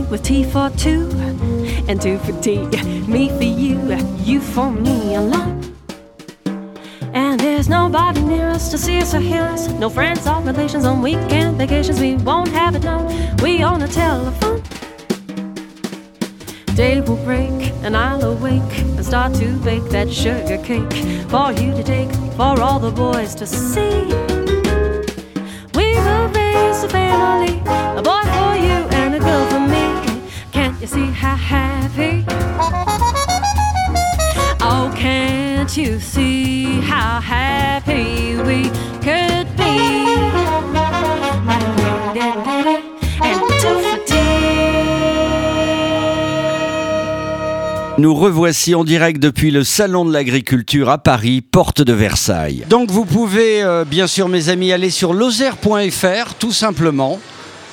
with 0.10 0.24
tea 0.24 0.44
for 0.44 0.70
two 0.72 1.10
and 1.88 2.02
two 2.02 2.18
for 2.20 2.32
tea. 2.42 2.66
Me 3.08 3.30
for 3.30 3.44
you, 3.44 3.80
you 4.24 4.42
for 4.42 4.72
me 4.72 5.16
alone. 5.16 5.76
And 7.14 7.40
there's 7.40 7.70
nobody 7.70 8.22
near 8.22 8.50
us 8.50 8.70
to 8.72 8.78
see 8.78 9.02
us 9.02 9.14
or 9.14 9.20
hear 9.20 9.44
us. 9.44 9.68
No 9.68 9.90
friends 9.90 10.28
or 10.28 10.42
relations 10.42 10.86
on 10.86 11.02
weekend 11.02 11.58
vacations. 11.58 12.00
We 12.00 12.16
won't 12.16 12.50
have 12.50 12.76
it 12.76 12.84
now. 12.84 13.08
We 13.44 13.62
on 13.64 13.82
a 13.82 13.88
telephone. 13.88 14.64
Day 16.76 17.02
will 17.02 17.18
break 17.26 17.74
and 17.84 17.96
I'll 17.96 18.24
awake 18.24 18.78
and 18.80 19.06
start 19.06 19.34
to 19.36 19.58
bake 19.58 19.84
that 19.90 20.12
sugar 20.12 20.58
cake 20.64 20.92
for 21.30 21.52
you 21.52 21.74
to 21.74 21.84
take, 21.84 22.12
for 22.38 22.62
all 22.62 22.80
the 22.80 22.92
boys 22.92 23.36
to 23.36 23.46
see. 23.46 24.06
We 25.76 25.94
will 25.96 26.28
raise 26.30 26.84
a 26.84 26.90
family, 26.90 27.60
a 27.98 28.02
boy 28.02 28.19
see 30.90 31.12
how 31.12 31.36
happy? 31.36 32.26
Oh, 34.62 34.92
can't 34.96 35.78
you 35.78 36.00
see 36.00 36.82
how 36.82 37.22
happy 37.22 38.36
we 38.38 38.64
could 39.06 39.48
be? 39.56 39.78
And 43.22 43.40
two 43.62 43.80
for 43.84 44.00
tea. 44.06 44.16
Nous 48.00 48.16
revoici 48.16 48.74
en 48.74 48.84
direct 48.84 49.22
depuis 49.22 49.52
le 49.52 49.64
Salon 49.64 50.06
de 50.06 50.14
l'Agriculture 50.14 50.90
à 50.90 50.98
Paris, 50.98 51.42
porte 51.42 51.82
de 51.84 51.94
Versailles. 51.94 52.64
Donc 52.70 52.90
vous 52.90 53.06
pouvez, 53.06 53.62
euh, 53.62 53.86
bien 53.86 54.08
sûr 54.08 54.28
mes 54.28 54.50
amis, 54.50 54.72
aller 54.72 54.90
sur 54.90 55.14
lozère.fr 55.14 56.34
tout 56.40 56.54
simplement. 56.54 57.20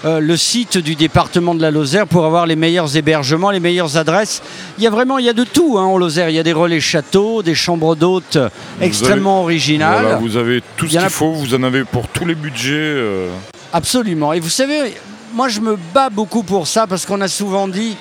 Euh, 0.04 0.20
le 0.20 0.36
site 0.36 0.78
du 0.78 0.94
département 0.94 1.54
de 1.54 1.62
la 1.62 1.70
Lozère 1.70 2.06
pour 2.06 2.26
avoir 2.26 2.46
les 2.46 2.56
meilleurs 2.56 2.96
hébergements, 2.96 3.50
les 3.50 3.60
meilleures 3.60 3.96
adresses. 3.96 4.42
Il 4.78 4.84
y 4.84 4.86
a 4.86 4.90
vraiment, 4.90 5.18
il 5.18 5.24
y 5.24 5.28
a 5.28 5.32
de 5.32 5.44
tout 5.44 5.78
hein, 5.78 5.84
en 5.84 5.96
Lozère. 5.96 6.28
Il 6.28 6.34
y 6.36 6.38
a 6.38 6.42
des 6.42 6.52
relais 6.52 6.80
châteaux, 6.80 7.42
des 7.42 7.54
chambres 7.54 7.96
d'hôtes 7.96 8.38
extrêmement 8.80 9.42
originales. 9.42 10.02
Voilà, 10.02 10.16
vous 10.16 10.36
avez 10.36 10.62
tout 10.76 10.86
ce 10.86 10.98
qu'il 10.98 11.08
faut, 11.10 11.32
vous 11.32 11.54
en 11.54 11.62
avez 11.62 11.84
pour 11.84 12.08
tous 12.08 12.26
les 12.26 12.34
budgets. 12.34 12.72
euh, 12.74 13.28
Absolument. 13.72 14.32
Et 14.32 14.40
vous 14.40 14.50
savez, 14.50 14.94
moi 15.34 15.48
je 15.48 15.60
me 15.60 15.76
bats 15.94 16.10
beaucoup 16.10 16.42
pour 16.42 16.66
ça 16.66 16.86
parce 16.86 17.06
qu'on 17.06 17.20
a 17.22 17.28
souvent 17.28 17.66
dit 17.66 17.96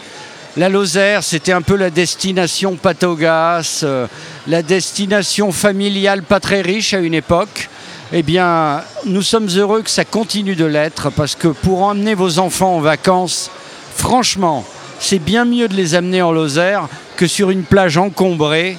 la 0.57 0.69
Lozère, 0.69 1.23
c'était 1.23 1.51
un 1.51 1.61
peu 1.61 1.75
la 1.75 1.89
destination 1.89 2.75
patogas, 2.75 3.81
euh, 3.83 4.07
la 4.47 4.61
destination 4.61 5.51
familiale 5.51 6.23
pas 6.23 6.39
très 6.39 6.61
riche 6.61 6.93
à 6.93 6.99
une 6.99 7.13
époque. 7.13 7.69
Eh 8.13 8.21
bien, 8.21 8.83
nous 9.05 9.23
sommes 9.23 9.49
heureux 9.49 9.81
que 9.81 9.89
ça 9.89 10.05
continue 10.05 10.55
de 10.55 10.65
l'être 10.65 11.09
parce 11.09 11.33
que 11.33 11.47
pour 11.47 11.81
emmener 11.81 12.13
vos 12.13 12.37
enfants 12.37 12.75
en 12.75 12.79
vacances, 12.79 13.49
franchement, 13.95 14.63
c'est 14.99 15.17
bien 15.17 15.43
mieux 15.43 15.67
de 15.67 15.73
les 15.73 15.95
amener 15.95 16.21
en 16.21 16.31
Lozère 16.31 16.87
que 17.15 17.25
sur 17.25 17.49
une 17.49 17.63
plage 17.63 17.97
encombrée 17.97 18.77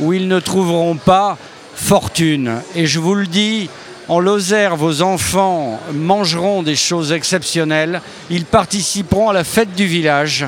où 0.00 0.12
ils 0.12 0.26
ne 0.26 0.40
trouveront 0.40 0.96
pas 0.96 1.38
fortune. 1.76 2.62
Et 2.74 2.86
je 2.86 2.98
vous 2.98 3.14
le 3.14 3.28
dis, 3.28 3.70
en 4.08 4.18
Lozère, 4.18 4.74
vos 4.74 5.02
enfants 5.02 5.78
mangeront 5.92 6.64
des 6.64 6.76
choses 6.76 7.12
exceptionnelles. 7.12 8.00
Ils 8.28 8.44
participeront 8.44 9.28
à 9.30 9.34
la 9.34 9.44
fête 9.44 9.76
du 9.76 9.86
village. 9.86 10.46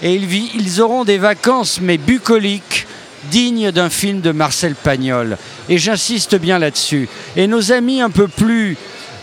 Et 0.00 0.14
ils, 0.14 0.32
ils 0.54 0.80
auront 0.80 1.04
des 1.04 1.18
vacances, 1.18 1.80
mais 1.82 1.98
bucoliques, 1.98 2.86
dignes 3.30 3.70
d'un 3.70 3.90
film 3.90 4.20
de 4.20 4.32
Marcel 4.32 4.74
Pagnol. 4.74 5.36
Et 5.68 5.78
j'insiste 5.78 6.36
bien 6.36 6.58
là-dessus. 6.58 7.08
Et 7.36 7.46
nos 7.46 7.72
amis 7.72 8.00
un 8.00 8.10
peu 8.10 8.28
plus, 8.28 8.76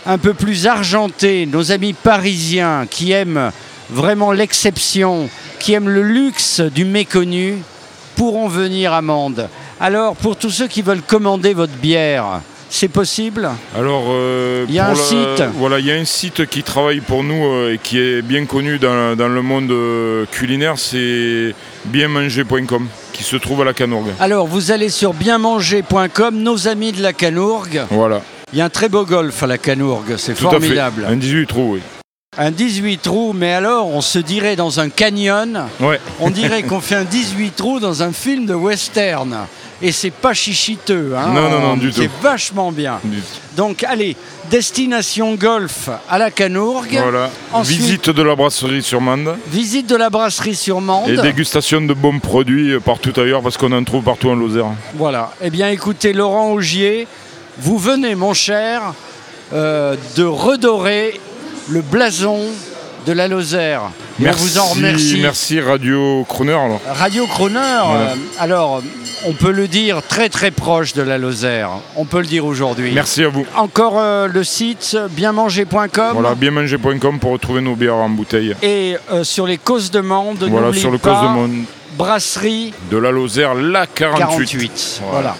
un 0.06 0.18
peu 0.18 0.34
plus 0.34 0.66
argentés, 0.66 1.46
nos 1.46 1.72
amis 1.72 1.92
parisiens 1.92 2.86
qui 2.90 3.12
aiment 3.12 3.50
vraiment 3.90 4.32
l'exception, 4.32 5.28
qui 5.58 5.72
aiment 5.74 5.88
le 5.88 6.02
luxe 6.02 6.60
du 6.60 6.84
méconnu, 6.84 7.58
pourront 8.16 8.48
venir 8.48 8.92
à 8.92 9.02
Mende. 9.02 9.48
Alors, 9.80 10.14
pour 10.16 10.36
tous 10.36 10.50
ceux 10.50 10.68
qui 10.68 10.82
veulent 10.82 11.02
commander 11.02 11.54
votre 11.54 11.72
bière, 11.74 12.40
C'est 12.74 12.88
possible? 12.88 13.50
Alors, 13.76 14.04
euh, 14.08 14.64
Il 14.66 14.74
y 14.74 14.78
a 14.78 14.86
un 14.86 14.94
la- 14.94 14.94
site? 14.94 15.42
Voilà, 15.58 15.78
il 15.78 15.84
y 15.84 15.90
a 15.92 15.94
un 15.96 16.06
site 16.06 16.46
qui 16.46 16.62
travaille 16.62 17.00
pour 17.02 17.22
nous 17.22 17.44
euh, 17.44 17.74
et 17.74 17.78
qui 17.78 17.98
est 17.98 18.22
bien 18.22 18.46
connu 18.46 18.78
dans, 18.78 19.14
dans 19.14 19.28
le 19.28 19.42
monde 19.42 19.70
euh, 19.70 20.24
culinaire, 20.32 20.78
c'est 20.78 21.54
bienmanger.com, 21.86 22.88
qui 23.12 23.22
se 23.24 23.36
trouve 23.36 23.62
à 23.62 23.64
la 23.64 23.72
Canourgue. 23.74 24.10
Alors, 24.20 24.46
vous 24.46 24.70
allez 24.72 24.88
sur 24.88 25.14
bienmanger.com, 25.14 26.36
nos 26.42 26.68
amis 26.68 26.92
de 26.92 27.02
la 27.02 27.12
Canourgue. 27.12 27.82
Voilà, 27.90 28.22
Il 28.52 28.58
y 28.58 28.62
a 28.62 28.64
un 28.64 28.70
très 28.70 28.88
beau 28.88 29.04
golf 29.04 29.42
à 29.42 29.46
la 29.46 29.58
Canourgue, 29.58 30.14
c'est 30.16 30.34
formidable. 30.34 31.04
à 31.04 31.08
fait. 31.08 31.12
Un 31.12 31.16
18 31.16 31.46
trous, 31.46 31.72
oui. 31.74 31.80
Un 32.38 32.50
18 32.50 33.02
trous, 33.02 33.34
mais 33.34 33.52
alors 33.52 33.88
on 33.88 34.00
se 34.00 34.18
dirait 34.18 34.56
dans 34.56 34.80
un 34.80 34.88
canyon, 34.88 35.66
Ouais. 35.80 36.00
on 36.18 36.30
dirait 36.30 36.62
qu'on 36.62 36.80
fait 36.80 36.94
un 36.94 37.04
18 37.04 37.54
trous 37.54 37.78
dans 37.78 38.02
un 38.02 38.10
film 38.10 38.46
de 38.46 38.54
western. 38.54 39.36
Et 39.82 39.92
c'est 39.92 40.10
pas 40.12 40.32
chichiteux, 40.32 41.12
hein. 41.14 41.26
Non, 41.34 41.50
non, 41.50 41.60
non, 41.60 41.76
du 41.76 41.92
C'est 41.92 42.06
tout. 42.06 42.12
vachement 42.22 42.72
bien. 42.72 43.00
Donc 43.54 43.84
allez, 43.84 44.16
destination 44.50 45.34
golf 45.34 45.90
à 46.08 46.16
la 46.16 46.30
Canourgue. 46.30 46.98
Voilà. 47.02 47.28
Ensuite- 47.52 47.76
Visite 47.80 48.08
de 48.08 48.22
la 48.22 48.34
brasserie 48.34 48.82
sur 48.82 49.02
Mande 49.02 49.36
Visite 49.48 49.86
de 49.90 49.96
la 49.96 50.08
brasserie 50.08 50.54
sur 50.54 50.80
Mende. 50.80 51.10
et 51.10 51.18
dégustation 51.20 51.82
de 51.82 51.92
bons 51.92 52.18
produits 52.18 52.70
euh, 52.72 52.80
partout 52.80 53.12
ailleurs 53.20 53.42
parce 53.42 53.58
qu'on 53.58 53.72
en 53.72 53.84
trouve 53.84 54.04
partout 54.04 54.30
en 54.30 54.36
Lozère. 54.36 54.68
Voilà. 54.94 55.32
Eh 55.42 55.50
bien, 55.50 55.68
écoutez, 55.68 56.14
Laurent 56.14 56.50
Augier, 56.52 57.06
vous 57.58 57.76
venez, 57.76 58.14
mon 58.14 58.32
cher, 58.32 58.94
euh, 59.52 59.96
de 60.16 60.24
redorer 60.24 61.20
le 61.68 61.80
blason 61.80 62.38
de 63.06 63.12
la 63.12 63.28
Lozère. 63.28 63.82
Et 64.22 64.28
on 64.28 64.32
vous 64.32 64.58
en 64.58 64.66
remercie. 64.66 65.18
Merci 65.20 65.60
Radio 65.60 66.24
Croner 66.28 66.52
alors. 66.52 66.80
Radio 66.86 67.26
Croner, 67.26 67.58
Voilà. 67.84 68.10
euh, 68.10 68.14
alors, 68.38 68.82
on 69.26 69.32
peut 69.32 69.50
le 69.50 69.66
dire 69.66 70.02
très 70.06 70.28
très 70.28 70.50
proche 70.52 70.92
de 70.92 71.02
la 71.02 71.18
Lozère. 71.18 71.70
On 71.96 72.04
peut 72.04 72.20
le 72.20 72.26
dire 72.26 72.44
aujourd'hui. 72.44 72.92
Merci 72.94 73.24
à 73.24 73.28
vous. 73.28 73.44
Encore 73.56 73.94
euh, 73.98 74.28
le 74.28 74.44
site 74.44 74.96
bienmanger.com 75.10 76.12
Voilà, 76.12 76.34
bienmanger.com 76.36 77.18
pour 77.18 77.32
retrouver 77.32 77.60
nos 77.60 77.74
bières 77.74 77.96
en 77.96 78.08
bouteille. 78.10 78.54
et 78.62 78.96
euh, 79.10 79.24
sur 79.24 79.46
les 79.46 79.58
causes 79.58 79.90
de 79.90 80.00
Mende, 80.00 80.46
Voilà, 80.48 80.68
n'oublie 80.68 80.80
sur 80.80 80.90
le 80.90 80.98
pas, 80.98 81.14
cause 81.14 81.22
de 81.22 81.34
monde 81.34 81.64
brasserie 81.96 82.72
de 82.90 82.96
la 82.96 83.10
Lozère, 83.10 83.54
la 83.54 83.86
48. 83.86 84.20
48. 84.26 85.00
Voilà. 85.10 85.36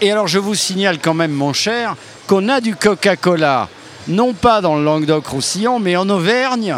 Et 0.00 0.10
alors 0.10 0.26
je 0.26 0.38
vous 0.38 0.54
signale 0.54 0.98
quand 1.00 1.14
même, 1.14 1.30
mon 1.32 1.52
cher, 1.52 1.94
qu'on 2.26 2.48
a 2.48 2.60
du 2.60 2.74
Coca-Cola, 2.76 3.68
non 4.08 4.32
pas 4.32 4.60
dans 4.60 4.76
le 4.76 4.84
Languedoc-Roussillon, 4.84 5.78
mais 5.78 5.96
en 5.96 6.08
Auvergne. 6.08 6.74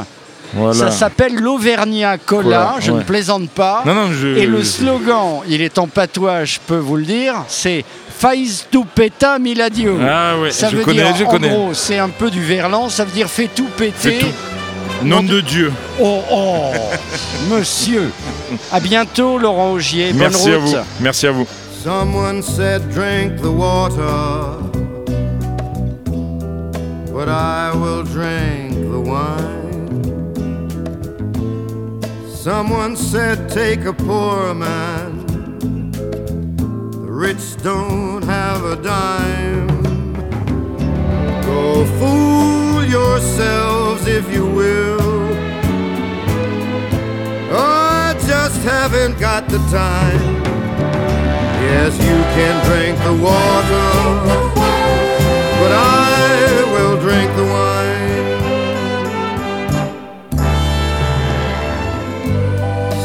Voilà. 0.54 0.74
Ça 0.74 0.90
s'appelle 0.92 1.34
l'Auvergnat 1.34 2.18
Cola, 2.18 2.76
je 2.78 2.92
ne 2.92 3.02
plaisante 3.02 3.50
pas. 3.50 3.82
Non, 3.84 3.94
non, 3.94 4.12
je- 4.12 4.28
Et 4.38 4.46
le 4.46 4.62
slogan, 4.62 5.40
il 5.48 5.60
est 5.60 5.76
en 5.78 5.88
patois, 5.88 6.44
je 6.44 6.58
peux 6.64 6.78
vous 6.78 6.96
le 6.96 7.04
dire, 7.04 7.34
c'est 7.48 7.84
Faiz 8.18 8.64
tu 8.70 8.78
peta 8.94 9.38
miladio. 9.38 9.98
Ah 10.00 10.38
ouais, 10.40 10.50
ça 10.52 10.68
je 10.70 10.76
veut 10.76 10.84
connais, 10.84 11.02
dire, 11.02 11.16
je 11.16 11.24
en 11.24 11.28
connais. 11.30 11.48
gros, 11.50 11.74
c'est 11.74 11.98
un 11.98 12.08
peu 12.08 12.30
du 12.30 12.42
verlan, 12.42 12.88
ça 12.88 13.04
veut 13.04 13.10
dire 13.10 13.28
fais 13.28 13.48
tout 13.54 13.66
péter. 13.76 13.92
Fais 14.12 14.18
tout. 14.20 14.32
Nom 15.04 15.22
de 15.22 15.40
Dieu. 15.40 15.70
Oh, 16.00 16.22
oh, 16.32 16.70
monsieur. 17.50 18.10
À 18.72 18.80
bientôt, 18.80 19.36
Laurent 19.38 19.72
Augier. 19.72 20.12
Bonne 20.12 20.20
Merci 20.20 20.50
à 20.52 20.56
route. 20.56 20.64
vous. 20.68 20.76
Merci 21.00 21.26
à 21.26 21.32
vous. 21.32 21.46
Someone 21.84 22.42
said, 22.42 22.88
drink 22.88 23.36
the 23.42 23.46
water, 23.46 24.58
but 27.16 27.30
I 27.30 27.74
will 27.74 28.02
drink 28.02 28.74
the 28.74 29.00
wine. 29.00 30.34
Someone 32.28 32.94
said, 32.94 33.48
take 33.48 33.86
a 33.86 33.94
poor 33.94 34.52
man, 34.52 35.24
the 36.90 37.10
rich 37.26 37.56
don't 37.62 38.22
have 38.24 38.62
a 38.66 38.76
dime. 38.82 39.66
Go 41.40 41.86
fool 41.98 42.84
yourselves 42.84 44.06
if 44.06 44.30
you 44.30 44.44
will. 44.44 45.00
Oh, 47.50 48.10
I 48.10 48.14
just 48.26 48.62
haven't 48.62 49.18
got 49.18 49.48
the 49.48 49.60
time. 49.70 50.34
Yes, 51.64 51.92
you 51.98 52.18
can 52.36 52.56
drink 52.68 52.98
the 53.08 53.14
water, 53.24 53.88
but 55.60 55.72
I 55.72 55.95
drink 57.16 57.36
the 57.36 57.48
wine. 57.56 58.40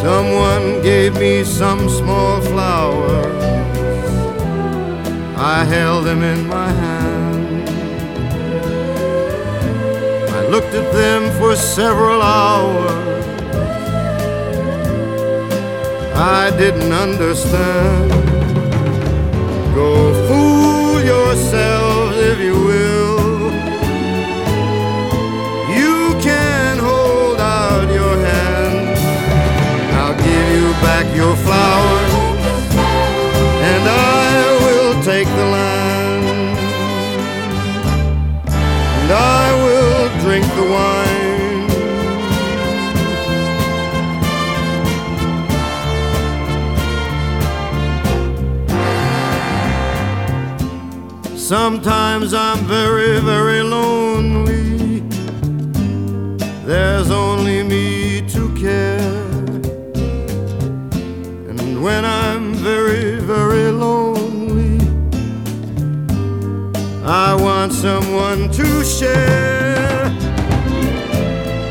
Someone 0.05 0.81
gave 0.81 1.13
me 1.13 1.43
some 1.45 1.87
small 1.87 2.41
flowers. 2.41 3.43
I 5.37 5.63
held 5.63 6.05
them 6.05 6.21
in 6.23 6.39
my 6.47 6.69
hand. 6.83 7.69
I 10.37 10.41
looked 10.53 10.73
at 10.81 10.87
them 10.91 11.21
for 11.39 11.55
several 11.55 12.21
hours. 12.21 13.25
I 16.15 16.51
didn't 16.61 16.91
understand. 17.05 18.11
Go 19.73 19.91
fool 20.27 20.99
yourselves 21.13 22.17
if 22.17 22.39
you 22.39 22.55
will. 22.65 23.00
You 30.53 30.71
back 30.83 31.05
your 31.15 31.35
flowers, 31.37 32.13
and 33.71 33.83
I 33.87 34.25
will 34.63 34.93
take 35.01 35.27
the 35.27 35.47
land, 35.57 36.57
and 38.99 39.11
I 39.11 39.53
will 39.63 40.09
drink 40.23 40.45
the 40.59 40.65
wine. 40.75 41.21
Sometimes 51.37 52.33
I'm 52.33 52.59
very, 52.65 53.19
very 53.19 53.63
lonely. 53.63 55.01
There's 56.65 57.09
only 57.09 57.63
me 57.63 58.00
want 67.71 68.03
someone 68.03 68.49
to 68.51 68.83
share. 68.83 70.05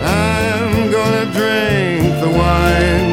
I'm 0.02 0.90
gonna 0.90 1.26
drink 1.32 2.20
the 2.20 2.30
wine. 2.38 3.10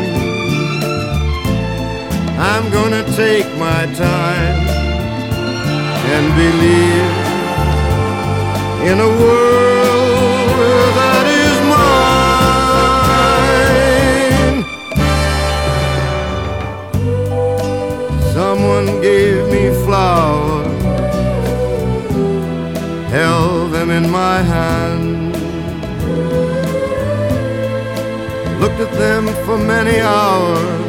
I'm 2.40 2.72
gonna 2.72 3.04
take 3.16 3.48
my 3.58 3.86
time 3.94 4.68
and 6.14 6.26
believe 6.42 7.12
in 8.92 9.00
a 9.00 9.10
world 9.22 9.77
my 24.38 24.44
hand, 24.44 25.34
looked 28.62 28.80
at 28.88 28.92
them 29.04 29.24
for 29.46 29.58
many 29.58 30.00
hours 30.00 30.88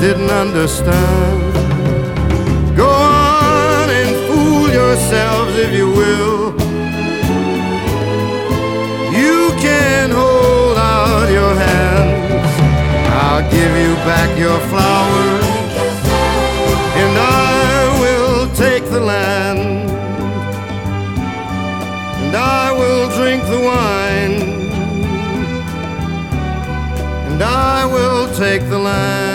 didn't 0.00 0.30
understand. 0.30 1.40
Go 2.74 2.88
on 2.88 3.86
and 4.00 4.10
fool 4.26 4.66
yourselves 4.80 5.52
if 5.64 5.70
you 5.78 5.88
will. 6.00 6.38
You 9.22 9.38
can 9.66 10.10
hold 10.10 10.76
out 10.78 11.28
your 11.38 11.54
hands. 11.66 12.54
I'll 13.22 13.46
give 13.56 13.72
you 13.84 13.92
back 14.10 14.30
your 14.38 14.58
flowers, 14.70 15.46
and 17.02 17.12
I 17.18 18.00
will 18.02 18.48
take 18.54 18.84
the 18.84 19.00
land, 19.00 19.49
drink 23.20 23.44
the 23.44 23.60
wine, 23.60 24.40
and 27.28 27.42
I 27.42 27.84
will 27.84 28.34
take 28.34 28.62
the 28.70 28.78
land. 28.78 29.29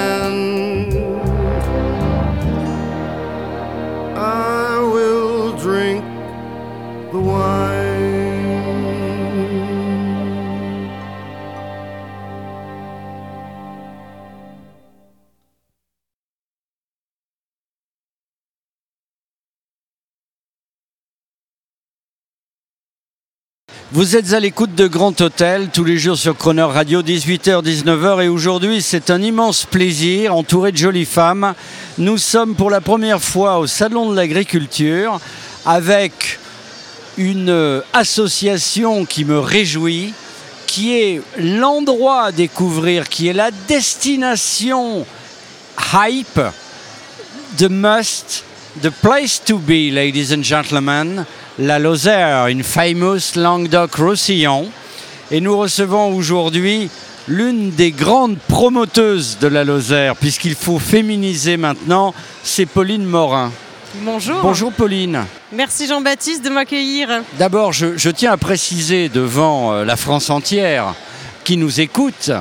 Vous 23.96 24.18
êtes 24.18 24.34
à 24.34 24.42
l'écoute 24.42 24.76
de 24.76 24.88
Grand 24.88 25.22
Hôtel 25.22 25.70
tous 25.72 25.86
les 25.86 25.98
jours 25.98 26.18
sur 26.18 26.36
Croner 26.36 26.64
Radio 26.64 27.02
18h 27.02 27.64
19h 27.64 28.26
et 28.26 28.28
aujourd'hui 28.28 28.82
c'est 28.82 29.10
un 29.10 29.22
immense 29.22 29.64
plaisir 29.64 30.36
entouré 30.36 30.74
de 30.74 30.78
jolies 30.78 31.06
femmes. 31.06 31.54
Nous 31.98 32.18
sommes 32.18 32.56
pour 32.56 32.70
la 32.70 32.82
première 32.82 33.22
fois 33.22 33.58
au 33.58 33.68
salon 33.68 34.12
de 34.12 34.16
l'agriculture 34.18 35.22
avec 35.66 36.40
une 37.18 37.48
euh, 37.48 37.82
association 37.94 39.06
qui 39.06 39.24
me 39.24 39.40
réjouit 39.40 40.14
qui 40.68 40.98
est 40.98 41.22
l'endroit 41.38 42.24
à 42.24 42.32
découvrir, 42.34 43.08
qui 43.08 43.30
est 43.30 43.34
la 43.34 43.52
destination 43.70 45.06
hype, 45.94 46.42
the 47.58 47.70
must, 47.70 48.44
the 48.82 48.90
place 48.90 49.42
to 49.42 49.58
be, 49.58 49.90
ladies 49.90 50.34
and 50.36 50.44
gentlemen, 50.44 51.26
la 51.60 51.80
Lozère, 51.80 52.48
une 52.48 52.64
famous 52.64 53.36
Languedoc-Roussillon. 53.36 54.70
Et 55.32 55.42
nous 55.42 55.58
recevons 55.58 56.16
aujourd'hui 56.16 56.90
l'une 57.28 57.72
des 57.72 57.92
grandes 57.92 58.38
promoteuses 58.38 59.38
de 59.40 59.48
la 59.48 59.64
Lozère, 59.64 60.16
puisqu'il 60.16 60.56
faut 60.56 60.80
féminiser 60.80 61.58
maintenant, 61.58 62.14
c'est 62.44 62.66
Pauline 62.66 63.06
Morin. 63.06 63.52
Bonjour. 64.02 64.42
Bonjour 64.42 64.74
Pauline. 64.74 65.24
Merci 65.54 65.88
Jean-Baptiste 65.88 66.44
de 66.44 66.50
m'accueillir. 66.50 67.08
D'abord, 67.40 67.72
je, 67.72 67.98
je 67.98 68.10
tiens 68.10 68.34
à 68.34 68.38
préciser 68.38 69.08
devant 69.10 69.72
euh, 69.72 69.86
la 69.86 69.96
France 69.96 70.30
entière 70.30 70.94
qui 71.46 71.56
nous 71.56 71.80
écoute 71.80 72.32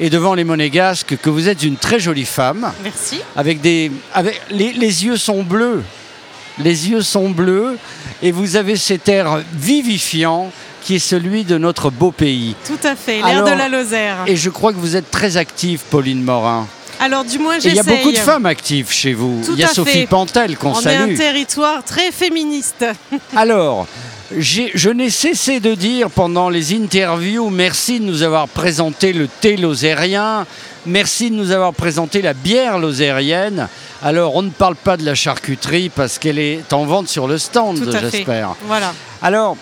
et 0.00 0.10
devant 0.10 0.34
les 0.34 0.42
monégasques 0.42 1.16
que 1.22 1.30
vous 1.30 1.48
êtes 1.48 1.62
une 1.62 1.76
très 1.76 2.00
jolie 2.00 2.24
femme. 2.24 2.72
Merci. 2.82 3.20
Avec 3.36 3.60
des, 3.60 3.92
avec, 4.12 4.40
les, 4.50 4.72
les 4.72 5.04
yeux 5.04 5.16
sont 5.16 5.44
bleus. 5.44 5.84
Les 6.58 6.88
yeux 6.90 7.02
sont 7.02 7.30
bleus 7.30 7.78
et 8.22 8.30
vous 8.32 8.56
avez 8.56 8.76
cet 8.76 9.08
air 9.08 9.42
vivifiant 9.54 10.50
qui 10.82 10.96
est 10.96 11.00
celui 11.00 11.44
de 11.44 11.58
notre 11.58 11.90
beau 11.90 12.10
pays. 12.12 12.54
Tout 12.66 12.86
à 12.86 12.94
fait, 12.94 13.22
l'air 13.22 13.44
de 13.44 13.50
la 13.50 13.68
Lozère. 13.68 14.18
Et 14.26 14.36
je 14.36 14.50
crois 14.50 14.72
que 14.72 14.78
vous 14.78 14.96
êtes 14.96 15.10
très 15.10 15.36
active, 15.36 15.80
Pauline 15.90 16.22
Morin. 16.22 16.66
Alors 17.00 17.24
du 17.24 17.38
moins 17.38 17.54
Et 17.54 17.58
il 17.64 17.66
y 17.72 17.74
j'essaye. 17.76 17.92
a 17.94 17.96
beaucoup 17.96 18.12
de 18.12 18.18
femmes 18.18 18.46
actives 18.46 18.90
chez 18.92 19.14
vous. 19.14 19.42
Tout 19.44 19.52
il 19.54 19.60
y 19.60 19.64
a 19.64 19.68
Sophie 19.68 20.00
fait. 20.00 20.06
Pantel 20.06 20.56
qu'on 20.56 20.72
On 20.74 20.80
est 20.80 20.82
salue. 20.82 21.14
un 21.14 21.16
territoire 21.16 21.82
très 21.84 22.12
féministe. 22.12 22.84
Alors, 23.36 23.86
je 24.38 24.90
n'ai 24.90 25.10
cessé 25.10 25.58
de 25.60 25.74
dire 25.74 26.08
pendant 26.10 26.50
les 26.50 26.72
interviews 26.74 27.50
merci 27.50 27.98
de 27.98 28.04
nous 28.04 28.22
avoir 28.22 28.48
présenté 28.48 29.12
le 29.12 29.26
thé 29.26 29.56
lozérien, 29.56 30.46
merci 30.86 31.30
de 31.30 31.34
nous 31.34 31.50
avoir 31.50 31.72
présenté 31.74 32.22
la 32.22 32.32
bière 32.32 32.78
lozérienne. 32.78 33.68
Alors, 34.06 34.36
on 34.36 34.42
ne 34.42 34.50
parle 34.50 34.76
pas 34.76 34.98
de 34.98 35.02
la 35.02 35.14
charcuterie 35.14 35.88
parce 35.88 36.18
qu'elle 36.18 36.38
est 36.38 36.74
en 36.74 36.84
vente 36.84 37.08
sur 37.08 37.26
le 37.26 37.38
stand, 37.38 37.78
j'espère. 37.90 38.54
Voilà. 38.66 38.92
Alors, 39.22 39.56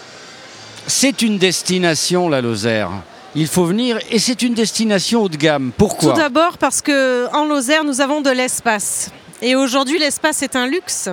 c'est 0.89 1.23
une 1.23 1.39
destination, 1.39 2.29
la 2.29 2.41
Lozère. 2.41 2.91
Il 3.37 3.47
faut 3.47 3.65
venir 3.65 4.01
et 4.11 4.19
c'est 4.19 4.43
une 4.43 4.55
destination 4.55 5.23
haut 5.23 5.29
de 5.29 5.37
gamme. 5.37 5.71
Pourquoi 5.79 6.13
Tout 6.13 6.19
d'abord 6.19 6.59
parce 6.59 6.83
que 6.83 7.33
en 7.33 7.47
Lozère 7.47 7.85
nous 7.85 8.01
avons 8.01 8.21
de 8.21 8.31
l'espace. 8.31 9.11
Et 9.41 9.55
aujourd'hui 9.55 10.01
l'espace 10.01 10.43
est 10.43 10.57
un 10.57 10.67
luxe. 10.67 11.09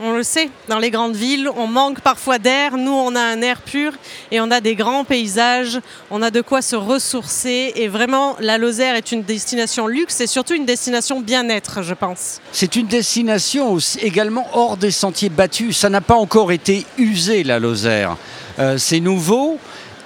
On 0.00 0.12
le 0.12 0.24
sait, 0.24 0.50
dans 0.68 0.80
les 0.80 0.90
grandes 0.90 1.14
villes, 1.14 1.48
on 1.56 1.68
manque 1.68 2.00
parfois 2.00 2.38
d'air. 2.38 2.76
Nous, 2.76 2.90
on 2.92 3.14
a 3.14 3.20
un 3.20 3.40
air 3.42 3.60
pur 3.60 3.92
et 4.32 4.40
on 4.40 4.50
a 4.50 4.60
des 4.60 4.74
grands 4.74 5.04
paysages. 5.04 5.78
On 6.10 6.20
a 6.20 6.30
de 6.32 6.40
quoi 6.40 6.62
se 6.62 6.74
ressourcer. 6.74 7.72
Et 7.76 7.86
vraiment, 7.86 8.34
la 8.40 8.58
Lozère 8.58 8.96
est 8.96 9.12
une 9.12 9.22
destination 9.22 9.86
luxe 9.86 10.20
et 10.20 10.26
surtout 10.26 10.54
une 10.54 10.66
destination 10.66 11.20
bien-être, 11.20 11.82
je 11.82 11.94
pense. 11.94 12.40
C'est 12.50 12.74
une 12.74 12.88
destination 12.88 13.72
aussi- 13.72 14.00
également 14.00 14.48
hors 14.52 14.76
des 14.76 14.90
sentiers 14.90 15.28
battus. 15.28 15.76
Ça 15.78 15.88
n'a 15.90 16.00
pas 16.00 16.16
encore 16.16 16.50
été 16.50 16.84
usé, 16.98 17.44
la 17.44 17.60
Lozère. 17.60 18.16
Euh, 18.58 18.78
c'est 18.78 19.00
nouveau 19.00 19.58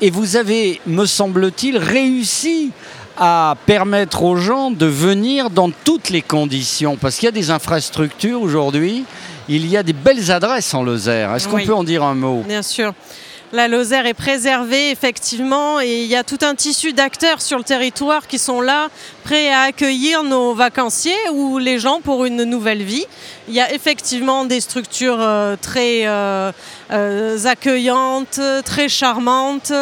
et 0.02 0.10
vous 0.10 0.36
avez, 0.36 0.82
me 0.86 1.06
semble-t-il, 1.06 1.78
réussi 1.78 2.72
à 3.16 3.56
permettre 3.66 4.22
aux 4.22 4.36
gens 4.36 4.70
de 4.70 4.86
venir 4.86 5.48
dans 5.50 5.70
toutes 5.70 6.10
les 6.10 6.22
conditions. 6.22 6.96
Parce 6.96 7.16
qu'il 7.16 7.24
y 7.24 7.28
a 7.28 7.32
des 7.32 7.50
infrastructures 7.50 8.40
aujourd'hui, 8.42 9.04
il 9.48 9.66
y 9.66 9.76
a 9.76 9.82
des 9.82 9.92
belles 9.92 10.30
adresses 10.30 10.74
en 10.74 10.82
Lozère. 10.82 11.34
Est-ce 11.34 11.48
qu'on 11.48 11.56
Oui. 11.56 11.66
peut 11.66 11.74
en 11.74 11.84
dire 11.84 12.02
un 12.02 12.14
mot? 12.14 12.42
Bien 12.46 12.62
sûr. 12.62 12.92
La 13.50 13.66
Lozère 13.66 14.04
est 14.04 14.12
préservée, 14.12 14.90
effectivement, 14.90 15.80
et 15.80 16.02
il 16.02 16.06
y 16.06 16.16
a 16.16 16.22
tout 16.22 16.36
un 16.42 16.54
tissu 16.54 16.92
d'acteurs 16.92 17.40
sur 17.40 17.56
le 17.56 17.64
territoire 17.64 18.26
qui 18.26 18.38
sont 18.38 18.60
là, 18.60 18.88
prêts 19.24 19.48
à 19.50 19.60
accueillir 19.62 20.22
nos 20.22 20.52
vacanciers 20.52 21.16
ou 21.32 21.56
les 21.56 21.78
gens 21.78 22.02
pour 22.02 22.26
une 22.26 22.44
nouvelle 22.44 22.82
vie. 22.82 23.06
Il 23.48 23.54
y 23.54 23.60
a 23.60 23.72
effectivement 23.72 24.44
des 24.44 24.60
structures 24.60 25.16
euh, 25.18 25.56
très 25.60 26.02
euh, 26.06 26.52
euh, 26.90 27.44
accueillantes, 27.44 28.40
très 28.64 28.88
charmantes. 28.88 29.72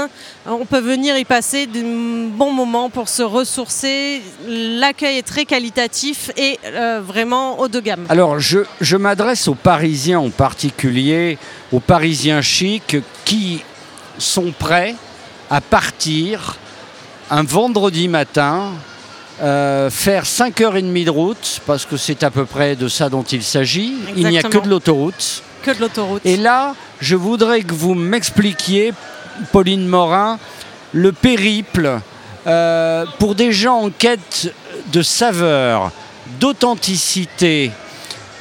On 0.47 0.65
peut 0.65 0.81
venir 0.81 1.17
y 1.17 1.25
passer 1.25 1.67
de 1.67 2.29
bons 2.29 2.53
moments 2.53 2.91
pour 2.91 3.09
se 3.09 3.23
ressourcer. 3.23 4.23
L'accueil 4.49 5.19
est 5.19 5.27
très 5.27 5.45
qualitatif 5.45 6.31
et 6.37 6.59
euh, 6.65 7.01
vraiment 7.05 7.61
haut 7.61 7.69
de 7.69 7.81
gamme. 7.81 8.07
Alors, 8.09 8.41
je, 8.41 8.61
je 8.81 8.97
m'adresse 8.97 9.49
aux 9.49 9.55
Parisiens 9.55 10.21
en 10.21 10.31
particulier, 10.31 11.39
aux 11.73 11.81
Parisiens 11.81 12.43
chics 12.43 12.97
qui 13.25 13.63
sont 14.19 14.53
prêts 14.57 14.95
à 15.51 15.61
partir 15.61 16.57
un 17.31 17.43
vendredi 17.43 18.09
matin, 18.09 18.73
euh, 19.43 19.91
faire 19.91 20.25
5h30 20.25 21.05
de 21.05 21.11
route, 21.11 21.61
parce 21.67 21.85
que 21.85 21.97
c'est 21.97 22.23
à 22.23 22.31
peu 22.31 22.45
près 22.45 22.77
de 22.77 22.89
ça 22.89 23.09
dont 23.09 23.23
il 23.25 23.43
s'agit. 23.43 23.95
Il 24.17 24.27
n'y 24.29 24.39
a 24.39 24.43
que 24.43 24.59
de 24.59 24.69
l'autoroute. 24.69 25.43
Et 26.25 26.37
là, 26.37 26.75
je 27.01 27.17
voudrais 27.17 27.63
que 27.63 27.75
vous 27.75 27.95
m'expliquiez, 27.95 28.93
Pauline 29.53 29.87
Morin, 29.87 30.39
le 30.93 31.13
périple 31.13 32.01
euh, 32.47 33.05
pour 33.19 33.35
des 33.35 33.53
gens 33.53 33.81
en 33.83 33.91
quête 33.91 34.55
de 34.93 35.03
saveur, 35.03 35.91
d'authenticité. 36.41 37.71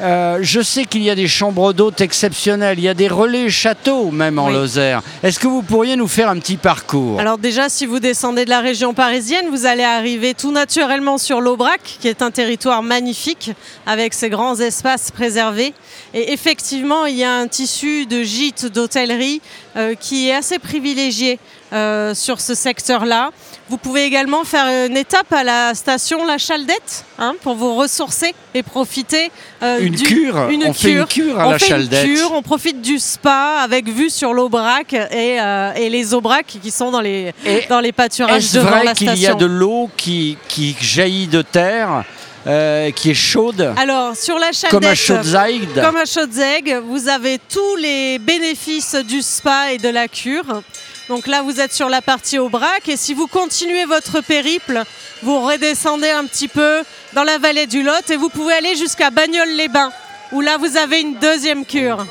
Euh, 0.01 0.39
je 0.41 0.62
sais 0.62 0.86
qu'il 0.86 1.03
y 1.03 1.10
a 1.10 1.15
des 1.15 1.27
chambres 1.27 1.71
d'hôtes 1.73 2.01
exceptionnelles, 2.01 2.77
il 2.79 2.84
y 2.84 2.89
a 2.89 2.93
des 2.93 3.08
relais 3.08 3.49
châteaux 3.49 4.12
même 4.12 4.39
en 4.39 4.47
Oui. 4.47 4.53
Lozère. 4.53 5.01
Est-ce 5.23 5.39
que 5.39 5.47
vous 5.47 5.62
pourriez 5.62 5.95
nous 5.95 6.08
faire 6.08 6.29
un 6.29 6.38
petit 6.38 6.58
parcours? 6.58 7.19
Alors 7.19 7.38
déjà, 7.38 7.69
si 7.69 7.86
vous 7.86 7.99
descendez 7.99 8.43
de 8.45 8.49
la 8.49 8.60
région 8.60 8.93
parisienne, 8.93 9.45
vous 9.49 9.65
allez 9.65 9.84
arriver 9.84 10.34
tout 10.34 10.51
naturellement 10.51 11.17
sur 11.17 11.39
l'Aubrac, 11.39 11.81
qui 11.99 12.08
est 12.08 12.21
un 12.21 12.31
territoire 12.31 12.84
magnifique, 12.84 13.51
avec 13.86 14.13
ses 14.13 14.29
grands 14.29 14.60
espaces 14.60 15.12
préservés. 15.12 15.73
Et 16.13 16.34
effectivement, 16.34 17.05
il 17.05 17.15
y 17.15 17.23
a 17.23 17.34
un 17.34 17.47
tissu 17.47 18.05
de 18.05 18.21
gîtes, 18.23 18.65
d'hôtellerie, 18.65 19.41
euh, 19.77 19.95
qui 19.95 20.29
est 20.29 20.34
assez 20.36 20.60
privilégié 20.60 21.39
euh, 21.73 22.13
sur 22.13 22.39
ce 22.39 22.53
secteur-là. 22.53 23.31
Vous 23.69 23.77
pouvez 23.77 24.03
également 24.05 24.43
faire 24.43 24.88
une 24.88 24.95
étape 24.95 25.34
à 25.34 25.43
la 25.43 25.73
station 25.73 26.25
La 26.25 26.38
Chaldette, 26.38 27.03
hein, 27.17 27.34
pour 27.41 27.55
vous 27.55 27.75
ressourcer 27.75 28.34
et 28.53 28.62
profiter 28.62 29.31
euh, 29.63 29.84
Une 29.85 29.95
cure 29.95 30.47
On 30.65 30.73
fait 30.73 30.91
une 30.93 31.05
cure 31.05 31.39
à 31.39 31.47
on 31.47 31.51
la 31.51 31.59
fait 31.59 31.67
Chaldette. 31.67 32.07
Une 32.07 32.15
cure, 32.15 32.31
on 32.33 32.41
profite 32.41 32.81
du 32.81 32.99
spa 32.99 33.59
avec 33.63 33.87
vue 33.87 34.09
sur 34.09 34.33
l'Aubrac 34.33 34.93
et, 34.93 35.39
euh, 35.39 35.73
et 35.73 35.89
les 35.89 36.13
Aubracs 36.13 36.57
qui 36.61 36.71
sont 36.71 36.91
dans 36.91 37.01
les, 37.01 37.33
Et 37.45 37.65
dans 37.69 37.79
les 37.79 37.91
pâturages 37.91 38.43
Est-ce 38.45 38.55
devant 38.57 38.69
vrai 38.71 38.83
la 38.83 38.93
qu'il 38.93 39.15
y 39.15 39.27
a 39.27 39.33
de 39.33 39.45
l'eau 39.45 39.89
qui, 39.97 40.37
qui 40.47 40.75
jaillit 40.79 41.27
de 41.27 41.41
terre, 41.41 42.03
euh, 42.47 42.91
qui 42.91 43.11
est 43.11 43.15
chaude, 43.15 43.73
Alors, 43.77 44.15
sur 44.15 44.37
la 44.37 44.51
Chaldette, 44.51 44.71
comme 44.71 44.85
à 44.85 44.95
Chaudezaïde 44.95 45.81
comme 45.81 45.97
à 45.97 46.05
Chaudzeg, 46.05 46.79
vous 46.87 47.07
avez 47.07 47.39
tous 47.49 47.75
les 47.77 48.19
bénéfices 48.19 48.95
du 48.95 49.21
spa 49.21 49.71
et 49.73 49.77
de 49.77 49.89
la 49.89 50.07
cure. 50.07 50.61
Donc 51.07 51.27
là, 51.27 51.43
vous 51.43 51.59
êtes 51.59 51.73
sur 51.73 51.87
la 51.89 52.01
partie 52.01 52.39
Aubrac. 52.39 52.87
Et 52.89 52.97
si 52.97 53.13
vous 53.13 53.27
continuez 53.27 53.85
votre 53.85 54.21
périple, 54.21 54.83
vous 55.21 55.39
redescendez 55.45 56.09
un 56.09 56.25
petit 56.25 56.47
peu 56.47 56.81
dans 57.15 57.23
la 57.23 57.38
vallée 57.38 57.65
du 57.65 57.82
Lot 57.82 58.10
et 58.10 58.17
vous 58.17 58.28
pouvez 58.28 58.54
aller 58.54 58.75
jusqu'à 58.75 59.10
Bagnoles-les-Bains, 59.10 59.91
où 60.34 60.41
là, 60.41 60.58
vous 60.58 60.75
avez 60.75 60.99
une 60.99 61.15
deuxième 61.15 61.65
cure. 61.65 62.06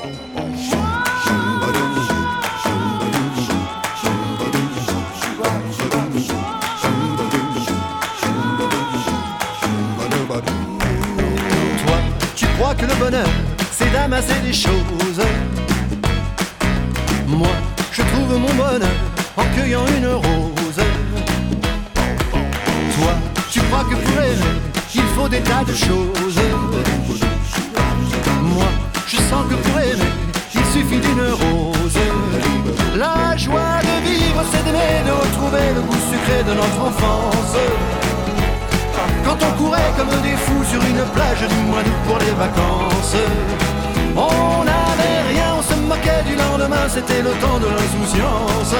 Toi, 11.85 11.97
tu 12.35 12.47
crois 12.57 12.73
que 12.73 12.85
le 12.85 12.95
bonheur, 12.95 13.27
c'est 13.71 13.91
d'amasser 13.91 14.39
des 14.43 14.53
choses. 14.53 14.71
Moi, 17.27 17.47
je 17.91 18.01
trouve 18.01 18.39
mon 18.39 18.53
bonheur 18.55 18.89
en 19.37 19.43
cueillant 19.55 19.85
une 19.97 20.07
rose. 20.07 20.81
Toi, 22.95 23.13
tu 23.51 23.59
crois 23.61 23.83
que 23.83 23.95
pour 23.95 24.21
aimer, 24.23 24.74
il 24.95 25.03
faut 25.15 25.27
des 25.27 25.41
tas 25.41 25.63
de 25.63 25.73
choses. 25.73 26.39
Moi, 28.41 28.67
je 29.07 29.17
sens 29.17 29.43
que 29.49 29.55
pour 29.55 29.79
aimer, 29.79 30.13
il 30.53 30.65
suffit 30.73 30.99
d'une 30.99 31.27
rose. 31.41 31.99
La 32.95 33.35
joie 33.35 33.79
de 33.81 33.95
vivre, 34.07 34.41
c'est 34.51 34.63
d'aimer, 34.63 35.03
de 35.05 35.11
retrouver 35.11 35.67
le 35.75 35.81
goût 35.81 36.03
sucré 36.11 36.43
de 36.43 36.53
notre 36.53 36.79
enfance. 36.89 37.55
Quand 39.25 39.37
on 39.41 39.51
courait 39.63 39.91
comme 39.97 40.15
des 40.21 40.37
fous 40.45 40.63
sur 40.71 40.81
une 40.81 41.03
plage 41.13 41.43
du 41.47 41.59
mois 41.69 41.83
d'août 41.83 42.01
pour 42.07 42.17
les 42.19 42.31
vacances 42.43 43.15
On 44.15 44.63
n'avait 44.63 45.21
rien, 45.33 45.55
on 45.59 45.61
se 45.61 45.75
moquait 45.81 46.23
du 46.25 46.35
lendemain, 46.35 46.87
c'était 46.87 47.21
le 47.21 47.31
temps 47.43 47.59
de 47.59 47.67
l'insouciance. 47.67 48.75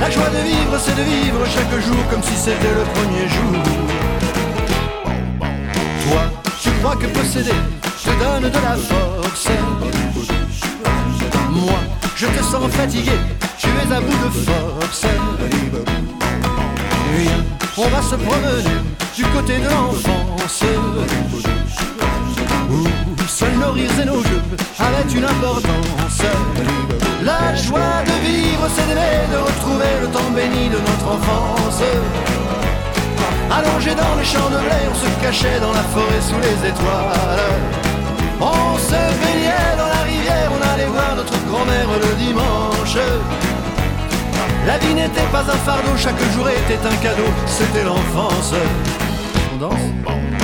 La 0.00 0.10
joie 0.10 0.28
de 0.28 0.42
vivre, 0.44 0.78
c'est 0.78 0.96
de 0.96 1.02
vivre 1.02 1.40
chaque 1.46 1.80
jour 1.80 2.02
comme 2.10 2.22
si 2.22 2.36
c'était 2.36 2.74
le 2.80 2.84
premier 2.94 3.28
jour. 3.28 4.03
Toi, 6.04 6.22
tu 6.62 6.70
crois 6.80 6.96
que 6.96 7.06
posséder 7.06 7.58
te 8.04 8.10
donne 8.10 8.50
de 8.50 8.58
la 8.58 8.76
force. 8.76 9.48
Moi, 11.50 11.78
je 12.16 12.26
te 12.26 12.42
sens 12.42 12.70
fatigué, 12.72 13.12
tu 13.58 13.68
es 13.68 13.92
à 13.94 14.00
bout 14.00 14.18
de 14.24 14.30
force. 14.44 15.06
Viens, 17.16 17.44
on 17.78 17.88
va 17.88 18.02
se 18.02 18.16
promener 18.16 18.80
du 19.16 19.24
côté 19.24 19.58
de 19.58 19.68
l'enfance. 19.70 20.62
Où 22.70 22.86
seuls 23.28 23.58
nos 23.58 23.72
rires 23.72 24.00
et 24.00 24.04
nos 24.04 24.22
jeux 24.22 24.42
avaient 24.78 25.12
une 25.12 25.24
importance. 25.24 26.22
La 27.22 27.54
joie 27.54 28.02
de 28.04 28.26
vivre, 28.26 28.68
c'est 28.74 28.94
de 29.32 29.38
retrouver 29.38 29.92
le 30.02 30.08
temps 30.08 30.30
béni 30.34 30.68
de 30.68 30.76
notre 30.76 31.08
enfance. 31.16 31.82
Allongé 33.50 33.94
dans 33.94 34.14
les 34.18 34.24
champs 34.24 34.50
de 34.50 34.58
blé, 34.58 34.80
on 34.90 34.94
se 34.94 35.24
cachait 35.24 35.60
dans 35.60 35.72
la 35.72 35.82
forêt 35.82 36.20
sous 36.20 36.40
les 36.40 36.68
étoiles. 36.68 37.40
On 38.40 38.78
se 38.78 39.00
baignait 39.20 39.76
dans 39.76 39.86
la 39.86 40.02
rivière, 40.02 40.50
on 40.56 40.74
allait 40.74 40.86
voir 40.86 41.16
notre 41.16 41.38
grand-mère 41.48 41.88
le 42.00 42.14
dimanche. 42.16 42.96
La 44.66 44.78
vie 44.78 44.94
n'était 44.94 45.28
pas 45.30 45.42
un 45.42 45.58
fardeau, 45.66 45.96
chaque 45.96 46.20
jour 46.34 46.48
était 46.48 46.86
un 46.86 46.96
cadeau, 46.96 47.28
c'était 47.46 47.84
l'enfance. 47.84 48.54
On 49.54 49.58
danse 49.58 50.43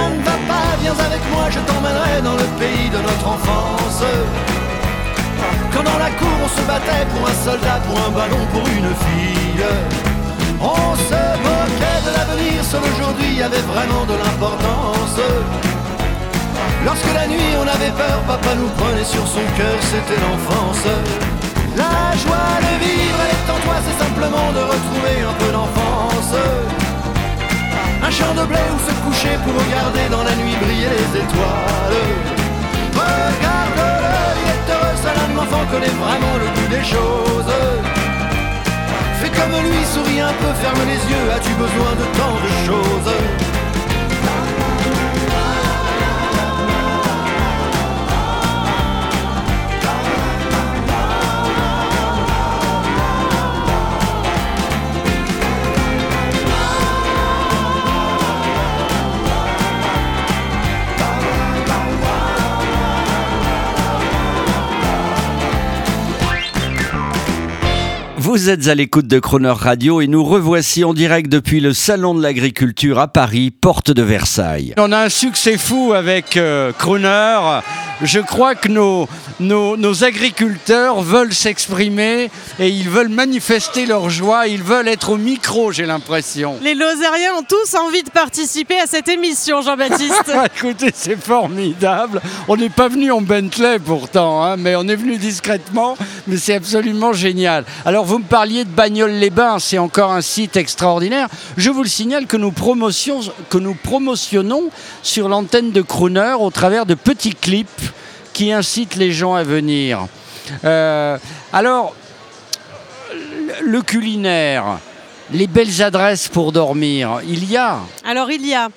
ça 0.00 0.08
ne 0.08 0.22
va 0.22 0.38
pas, 0.48 0.70
viens 0.80 0.98
avec 1.08 1.22
moi, 1.32 1.44
je 1.50 1.60
t'emmènerai 1.60 2.22
dans 2.22 2.36
le 2.42 2.48
pays 2.60 2.88
de 2.88 3.00
notre 3.08 3.26
enfance. 3.36 4.02
Quand 5.72 5.82
dans 5.82 5.98
la 5.98 6.10
cour 6.18 6.36
on 6.44 6.48
se 6.56 6.62
battait 6.66 7.06
pour 7.12 7.22
un 7.28 7.36
soldat, 7.44 7.78
pour 7.86 7.98
un 8.06 8.12
ballon, 8.18 8.42
pour 8.52 8.64
une 8.78 8.92
fille. 9.04 9.64
On 10.60 10.94
se 11.08 11.22
moquait 11.46 12.00
de 12.06 12.12
l'avenir, 12.16 12.64
seul 12.64 12.82
aujourd'hui 12.92 13.42
avait 13.42 13.66
vraiment 13.72 14.04
de 14.04 14.16
l'importance. 14.22 15.18
Lorsque 16.84 17.12
la 17.14 17.26
nuit 17.26 17.52
on 17.62 17.66
avait 17.76 17.94
peur, 18.02 18.18
papa 18.26 18.54
nous 18.54 18.70
prenait 18.80 19.04
sur 19.04 19.26
son 19.26 19.44
cœur, 19.56 19.78
c'était 19.92 20.20
l'enfance. 20.24 20.86
La 21.76 22.16
joie 22.22 22.52
de 22.66 22.72
vivre, 22.84 23.18
elle 23.24 23.32
est 23.36 23.48
en 23.54 23.60
toi, 23.64 23.76
c'est 23.86 23.98
simplement 24.04 24.48
de 24.52 24.62
retrouver 24.72 25.14
un 25.30 25.36
peu 25.40 25.50
d'enfance. 25.52 26.34
Un 28.02 28.10
champ 28.10 28.34
de 28.34 28.44
blé 28.46 28.58
où 28.74 28.78
se 28.78 28.94
coucher 29.04 29.36
pour 29.44 29.54
regarder 29.54 30.08
dans 30.10 30.24
la 30.24 30.34
nuit 30.36 30.56
briller 30.62 30.88
les 30.88 31.20
étoiles. 31.20 31.98
Regarde-le, 32.94 33.90
il 34.40 34.48
est 34.54 34.66
heureux, 34.72 34.96
ça 35.02 35.10
l'âme 35.14 35.38
enfant 35.38 35.64
connaît 35.70 35.96
vraiment 36.04 36.36
le 36.42 36.48
goût 36.54 36.70
des 36.70 36.84
choses. 36.84 37.54
Fais 39.20 39.30
comme 39.30 39.52
lui, 39.52 39.84
souris 39.92 40.20
un 40.20 40.32
peu, 40.32 40.52
ferme 40.62 40.82
les 40.86 41.02
yeux, 41.12 41.26
as-tu 41.34 41.52
besoin 41.54 41.92
de 42.00 42.06
tant 42.18 42.36
de 42.46 42.50
choses? 42.66 43.49
Vous 68.30 68.48
êtes 68.48 68.68
à 68.68 68.76
l'écoute 68.76 69.08
de 69.08 69.18
Croner 69.18 69.48
Radio 69.50 70.00
et 70.00 70.06
nous 70.06 70.22
revoici 70.22 70.84
en 70.84 70.94
direct 70.94 71.28
depuis 71.28 71.58
le 71.58 71.72
Salon 71.72 72.14
de 72.14 72.22
l'Agriculture 72.22 73.00
à 73.00 73.08
Paris, 73.08 73.50
porte 73.50 73.90
de 73.90 74.02
Versailles. 74.02 74.72
On 74.78 74.92
a 74.92 74.98
un 74.98 75.08
succès 75.08 75.58
fou 75.58 75.94
avec 75.94 76.36
euh, 76.36 76.70
Croner. 76.70 77.58
Je 78.02 78.20
crois 78.20 78.54
que 78.54 78.68
nos, 78.68 79.08
nos, 79.40 79.76
nos 79.76 80.04
agriculteurs 80.04 81.02
veulent 81.02 81.34
s'exprimer 81.34 82.30
et 82.58 82.68
ils 82.68 82.88
veulent 82.88 83.08
manifester 83.08 83.84
leur 83.84 84.08
joie, 84.08 84.46
ils 84.46 84.62
veulent 84.62 84.88
être 84.88 85.10
au 85.10 85.16
micro, 85.16 85.72
j'ai 85.72 85.84
l'impression. 85.84 86.56
Les 86.62 86.74
Lozériens 86.74 87.34
ont 87.38 87.42
tous 87.42 87.74
envie 87.74 88.02
de 88.02 88.10
participer 88.10 88.78
à 88.78 88.86
cette 88.86 89.08
émission, 89.08 89.60
Jean-Baptiste. 89.60 90.32
Écoutez, 90.56 90.92
c'est 90.94 91.20
formidable. 91.20 92.22
On 92.48 92.56
n'est 92.56 92.70
pas 92.70 92.88
venu 92.88 93.10
en 93.10 93.20
Bentley 93.20 93.80
pourtant, 93.80 94.44
hein, 94.44 94.56
mais 94.56 94.76
on 94.76 94.86
est 94.88 94.96
venu 94.96 95.16
discrètement, 95.16 95.98
mais 96.26 96.36
c'est 96.36 96.54
absolument 96.54 97.12
génial. 97.12 97.64
Alors 97.84 98.04
vous 98.04 98.19
me 98.20 98.24
parliez 98.24 98.64
de 98.64 98.70
Bagnoles-les-Bains, 98.70 99.58
c'est 99.58 99.78
encore 99.78 100.12
un 100.12 100.20
site 100.20 100.56
extraordinaire. 100.56 101.28
Je 101.56 101.70
vous 101.70 101.82
le 101.82 101.88
signale 101.88 102.26
que 102.26 102.36
nous, 102.36 102.52
promotionnons 102.52 104.70
sur 105.02 105.28
l'antenne 105.28 105.72
de 105.72 105.82
Crooner 105.82 106.34
au 106.38 106.50
travers 106.50 106.86
de 106.86 106.94
petits 106.94 107.34
clips 107.34 107.92
qui 108.32 108.52
incitent 108.52 108.96
les 108.96 109.12
gens 109.12 109.34
à 109.34 109.42
venir. 109.42 110.06
Euh, 110.64 111.18
alors, 111.52 111.94
le 113.62 113.82
culinaire, 113.82 114.78
les 115.32 115.46
belles 115.46 115.82
adresses 115.82 116.28
pour 116.28 116.52
dormir, 116.52 117.20
il 117.26 117.50
y 117.50 117.56
a? 117.56 117.78
Alors 118.04 118.30
il 118.30 118.46
y 118.46 118.54
a. 118.54 118.68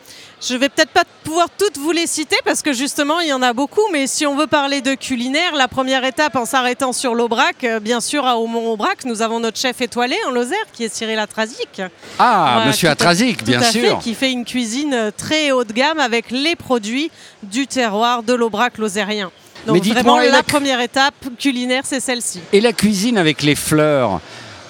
Je 0.46 0.58
vais 0.58 0.68
peut-être 0.68 0.90
pas 0.90 1.04
pouvoir 1.24 1.48
toutes 1.58 1.78
vous 1.78 1.92
les 1.92 2.06
citer 2.06 2.36
parce 2.44 2.62
que 2.62 2.74
justement 2.74 3.22
il 3.22 3.30
y 3.30 3.34
en 3.34 3.42
a 3.42 3.54
beaucoup, 3.54 3.82
mais 3.94 4.08
si 4.08 4.26
on 4.26 4.36
veut 4.36 4.48
parler 4.48 4.82
de 4.82 4.94
culinaire, 4.94 5.56
la 5.56 5.70
première 5.70 6.04
étape 6.04 6.36
en 6.36 6.46
s'arrêtant 6.46 6.92
sur 6.92 7.16
l'Aubrac, 7.16 7.64
euh, 7.64 7.80
bien 7.80 8.02
sûr 8.02 8.26
à 8.26 8.38
Aumont-Aubrac, 8.38 9.06
nous 9.06 9.22
avons 9.22 9.40
notre 9.40 9.58
chef 9.58 9.80
étoilé 9.80 10.18
en 10.28 10.32
Lozère 10.32 10.58
qui 10.74 10.84
est 10.84 10.94
Cyril 10.94 11.18
Atrazic. 11.20 11.82
Ah, 12.20 12.50
Voilà, 12.56 12.66
monsieur 12.68 12.90
Atrazic, 12.90 13.44
bien 13.46 13.60
tout 13.60 13.66
à 13.66 13.72
sûr. 13.72 13.82
fait, 13.82 14.04
qui 14.04 14.16
fait 14.16 14.32
une 14.34 14.44
cuisine 14.44 14.94
euh, 14.94 15.12
très 15.16 15.52
haut 15.54 15.64
de 15.64 15.72
gamme 15.72 16.00
avec 16.00 16.30
les 16.30 16.58
produits 16.58 17.10
du 17.44 17.66
terroir 17.66 18.22
de 18.22 18.34
l'Aubrac 18.34 18.78
lozérien. 18.78 19.32
Donc 19.66 19.82
Mais 19.82 19.94
vraiment 19.94 20.18
la 20.18 20.44
première 20.44 20.82
étape 20.82 21.14
culinaire, 21.40 21.84
c'est 21.86 22.02
celle-ci. 22.02 22.42
Et 22.52 22.60
la 22.60 22.74
cuisine 22.74 23.18
avec 23.18 23.44
les 23.44 23.56
fleurs 23.56 24.20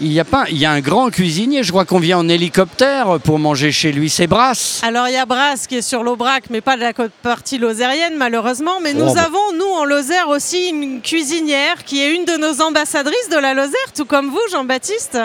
il 0.02 0.12
y, 0.12 0.20
a 0.20 0.26
pas, 0.26 0.46
il 0.50 0.58
y 0.58 0.66
a 0.66 0.72
un 0.72 0.82
grand 0.82 1.10
cuisinier, 1.10 1.64
je 1.64 1.72
crois 1.72 1.86
qu'on 1.86 2.00
vient 2.00 2.18
en 2.18 2.28
hélicoptère 2.28 3.20
pour 3.24 3.40
manger 3.40 3.72
chez 3.72 3.92
lui, 3.92 4.10
c'est 4.10 4.28
Brasse. 4.28 4.82
Alors 4.84 5.08
il 5.08 5.14
y 5.14 5.18
a 5.18 5.26
Brasse 5.26 5.68
qui 5.68 5.78
est 5.78 5.82
sur 5.82 6.04
l'Aubrac, 6.04 6.46
mais 6.50 6.62
pas 6.62 6.76
de 6.76 6.82
la 6.82 6.94
partie 7.22 7.58
lozérienne 7.58 8.16
malheureusement. 8.18 8.80
Mais 8.82 8.94
nous 8.94 9.08
Oh, 9.10 9.14
bah. 9.14 9.24
avons, 9.24 9.54
nous 9.58 9.72
en 9.72 9.86
Lozère 9.86 10.30
aussi, 10.30 10.70
une 10.70 11.02
cuisinière 11.02 11.84
qui 11.86 12.02
est 12.02 12.14
une 12.16 12.26
de 12.26 12.38
nos 12.38 12.62
ambassadrices 12.62 13.30
de 13.30 13.38
la 13.38 13.54
Lozère, 13.54 13.94
tout 13.96 14.06
comme 14.06 14.30
vous 14.30 14.42
Jean-Baptiste, 14.52 15.20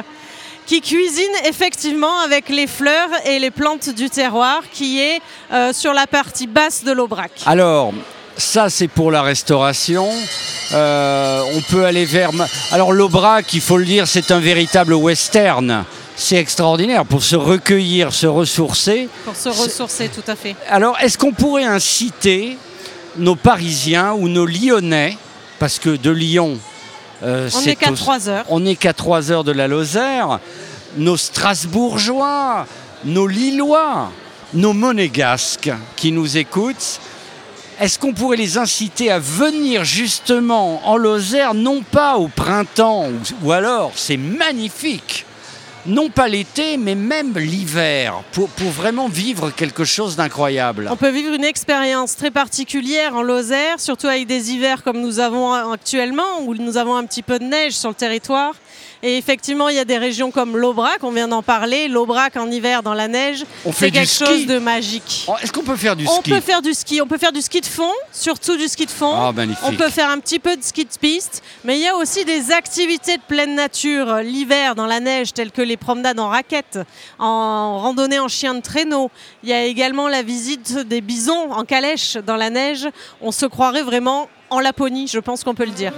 qui 0.66 0.81
cuisine 0.83 1.24
effectivement 1.46 2.18
avec 2.20 2.48
les 2.50 2.66
fleurs 2.66 3.09
et 3.24 3.38
les 3.38 3.50
plantes 3.50 3.88
du 3.88 4.11
terroir, 4.11 4.62
qui 4.70 5.00
est 5.00 5.20
euh, 5.52 5.72
sur 5.72 5.94
la 5.94 6.07
partie 6.07 6.46
basse 6.46 6.85
de 6.85 6.92
l'Aubrac. 6.92 7.31
Alors, 7.46 7.92
ça 8.39 8.71
c'est 8.71 8.89
pour 8.89 9.11
la 9.11 9.21
restauration. 9.23 10.09
Euh, 10.73 11.43
on 11.55 11.61
peut 11.63 11.85
aller 11.85 12.05
vers... 12.05 12.31
Alors 12.73 12.93
l'Aubrac, 12.93 13.53
il 13.53 13.61
faut 13.61 13.77
le 13.79 13.85
dire, 13.85 14.07
c'est 14.09 14.31
un 14.31 14.39
véritable 14.41 14.95
western. 14.95 15.85
C'est 16.17 16.37
extraordinaire 16.37 17.05
pour 17.05 17.23
se 17.23 17.37
recueillir, 17.37 18.13
se 18.13 18.27
ressourcer. 18.27 19.09
Pour 19.25 19.37
se 19.37 19.49
ressourcer, 19.49 20.09
tout 20.09 20.29
à 20.31 20.35
fait. 20.35 20.57
Alors, 20.69 20.97
est-ce 21.01 21.17
qu'on 21.17 21.33
pourrait 21.33 21.65
inciter 21.65 22.59
nos 23.17 23.37
Parisiens 23.37 24.13
ou 24.15 24.29
nos 24.29 24.45
Lyonnais, 24.45 25.17
parce 25.61 25.79
que 25.79 25.91
de 25.97 26.11
Lyon, 26.11 26.59
euh, 27.23 27.49
On 27.55 27.63
n'est 27.63 27.77
qu'à 27.77 27.93
au- 27.93 27.95
3 27.95 28.29
heures. 28.29 28.45
On 28.49 28.61
n'est 28.61 28.75
qu'à 28.77 28.93
3 28.93 29.31
heures 29.31 29.45
de 29.45 29.53
la 29.53 29.69
Lozère, 29.69 30.41
nos 30.97 31.17
Strasbourgeois, 31.17 32.67
nos 33.05 33.27
Lillois, 33.29 34.11
nos 34.55 34.73
Monégasques 34.73 35.71
qui 35.97 36.11
nous 36.13 36.37
écoutent. 36.37 37.01
Est-ce 37.81 37.96
qu'on 37.96 38.12
pourrait 38.12 38.37
les 38.37 38.58
inciter 38.58 39.08
à 39.08 39.20
venir 39.20 39.85
justement 39.85 40.85
en 40.88 40.96
Lozère, 40.96 41.54
non 41.54 41.83
pas 41.83 42.16
au 42.16 42.26
printemps, 42.26 43.06
ou, 43.44 43.52
alors 43.52 43.92
c'est 43.94 44.16
magnifique, 44.16 45.24
non 45.87 46.10
pas 46.10 46.26
l'été, 46.26 46.76
mais 46.76 46.96
même 46.96 47.38
l'hiver, 47.38 48.24
pour, 48.33 48.48
pour 48.48 48.70
vraiment 48.70 49.06
vivre 49.06 49.52
quelque 49.52 49.85
chose 49.85 50.16
d'incroyable? 50.16 50.88
On 50.90 50.96
peut 50.96 51.10
vivre 51.10 51.33
une 51.33 51.44
expérience 51.44 52.16
très 52.16 52.33
particulière 52.33 53.14
en 53.14 53.22
Lozère, 53.22 53.79
surtout 53.79 54.08
avec 54.08 54.26
des 54.26 54.50
hivers 54.50 54.83
comme 54.83 55.00
nous 55.00 55.20
avons 55.20 55.52
actuellement, 55.52 56.40
où 56.46 56.56
nous 56.56 56.79
avons 56.79 56.96
un 56.96 57.04
petit 57.04 57.22
peu 57.22 57.38
de 57.38 57.44
neige 57.44 57.74
sur 57.74 57.90
le 57.90 57.94
territoire. 57.94 58.54
Et 59.03 59.17
effectivement, 59.17 59.69
il 59.69 59.77
y 59.77 59.79
a 59.79 59.85
des 59.85 59.99
régions 59.99 60.31
comme 60.31 60.57
l'Aubrac, 60.57 60.99
on 61.03 61.11
vient 61.13 61.29
d'en 61.29 61.42
parler. 61.42 61.87
L'Aubrac 61.88 62.37
en 62.37 62.51
hiver 62.51 62.83
dans 62.83 62.94
la 62.94 63.07
neige, 63.07 63.44
On 63.65 63.71
fait 63.73 63.87
c'est 63.87 63.90
quelque 63.92 64.07
ski. 64.09 64.25
chose 64.25 64.46
de 64.46 64.59
magique. 64.59 65.25
Oh, 65.29 65.35
Est-ce 65.42 65.53
qu'on 65.53 65.63
peut 65.63 65.77
faire 65.77 65.94
du 65.94 66.07
On 66.09 66.21
ski 66.21 66.31
peut 66.31 66.40
faire 66.40 66.63
du 66.63 66.75
ski, 66.75 67.01
on 67.01 67.07
peut 67.07 67.19
faire 67.19 67.33
du 67.33 67.40
ski 67.40 67.61
de 67.61 67.67
fond, 67.67 67.92
surtout 68.13 68.57
du 68.57 68.67
ski 68.67 68.87
de 68.87 68.90
fond. 68.90 69.15
Ah, 69.15 69.33
magnifique. 69.33 69.65
On 69.67 69.73
peut 69.75 69.88
faire 69.88 70.11
un 70.11 70.19
petit 70.19 70.38
peu 70.40 70.57
de 70.57 70.63
ski 70.63 70.85
de 70.85 70.90
piste, 71.01 71.42
mais 71.65 71.79
il 71.79 71.83
y 71.83 71.87
a 71.87 71.94
aussi 71.96 72.25
des 72.25 72.51
activités 72.51 73.17
de 73.17 73.23
pleine 73.29 73.55
nature 73.55 74.09
euh, 74.09 74.23
l'hiver 74.23 74.75
dans 74.75 74.87
la 74.87 74.99
neige, 75.01 75.33
telles 75.33 75.53
que 75.53 75.63
les 75.63 75.77
promenades 75.77 76.19
en 76.19 76.29
raquettes, 76.29 76.79
en 77.21 77.79
randonnée 77.79 78.19
en 78.19 78.29
chien 78.29 78.55
de 78.55 78.61
traîneau. 78.61 79.11
Il 79.44 79.49
y 79.49 79.53
a 79.53 79.65
également 79.65 80.09
la 80.09 80.23
visite 80.23 80.77
des 80.77 81.01
bisons 81.01 81.53
en 81.53 81.65
calèche 81.65 82.17
dans 82.17 82.37
la 82.37 82.51
neige. 82.51 82.88
On 83.21 83.31
se 83.31 83.46
croirait 83.46 83.83
vraiment 83.83 84.29
en 84.51 84.61
Laponie, 84.61 85.07
je 85.07 85.19
pense 85.21 85.44
qu'on 85.44 85.55
peut 85.55 85.67
le 85.67 85.71
dire. 85.73 85.92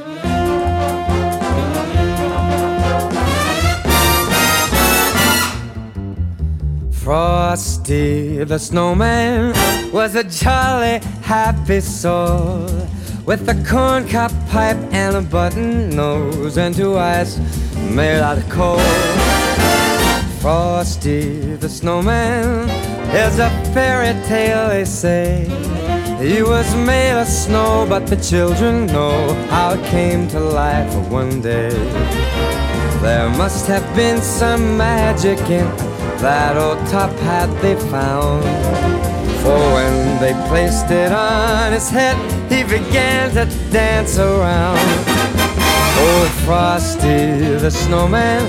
Frosty 7.10 8.44
the 8.44 8.56
snowman 8.56 9.52
was 9.90 10.14
a 10.14 10.22
jolly 10.22 11.00
happy 11.22 11.80
soul 11.80 12.68
with 13.26 13.48
a 13.48 13.54
corncob 13.68 14.30
pipe 14.48 14.76
and 14.92 15.16
a 15.16 15.20
button 15.20 15.90
nose 15.90 16.56
and 16.56 16.72
two 16.72 16.96
eyes 16.96 17.36
made 17.90 18.20
out 18.20 18.38
of 18.38 18.48
coal. 18.48 18.78
Frosty 20.38 21.56
the 21.56 21.68
snowman 21.68 22.70
is 23.10 23.40
a 23.40 23.50
fairy 23.74 24.14
tale, 24.28 24.68
they 24.68 24.84
say. 24.84 25.46
He 26.22 26.44
was 26.44 26.72
made 26.76 27.20
of 27.20 27.26
snow, 27.26 27.86
but 27.88 28.06
the 28.06 28.18
children 28.18 28.86
know 28.86 29.34
how 29.50 29.72
it 29.72 29.84
came 29.86 30.28
to 30.28 30.38
life 30.38 30.94
one 31.10 31.40
day. 31.40 31.70
There 33.02 33.28
must 33.30 33.66
have 33.66 33.96
been 33.96 34.22
some 34.22 34.76
magic 34.76 35.40
in 35.50 35.89
that 36.20 36.56
old 36.56 36.78
top 36.88 37.10
hat 37.20 37.48
they 37.62 37.74
found. 37.90 38.44
For 39.42 39.58
when 39.72 40.20
they 40.20 40.34
placed 40.48 40.90
it 40.90 41.12
on 41.12 41.72
his 41.72 41.88
head, 41.88 42.16
he 42.52 42.62
began 42.62 43.30
to 43.30 43.46
dance 43.70 44.18
around. 44.18 44.78
Old 45.98 46.30
Frosty 46.44 47.56
the 47.56 47.70
snowman 47.70 48.42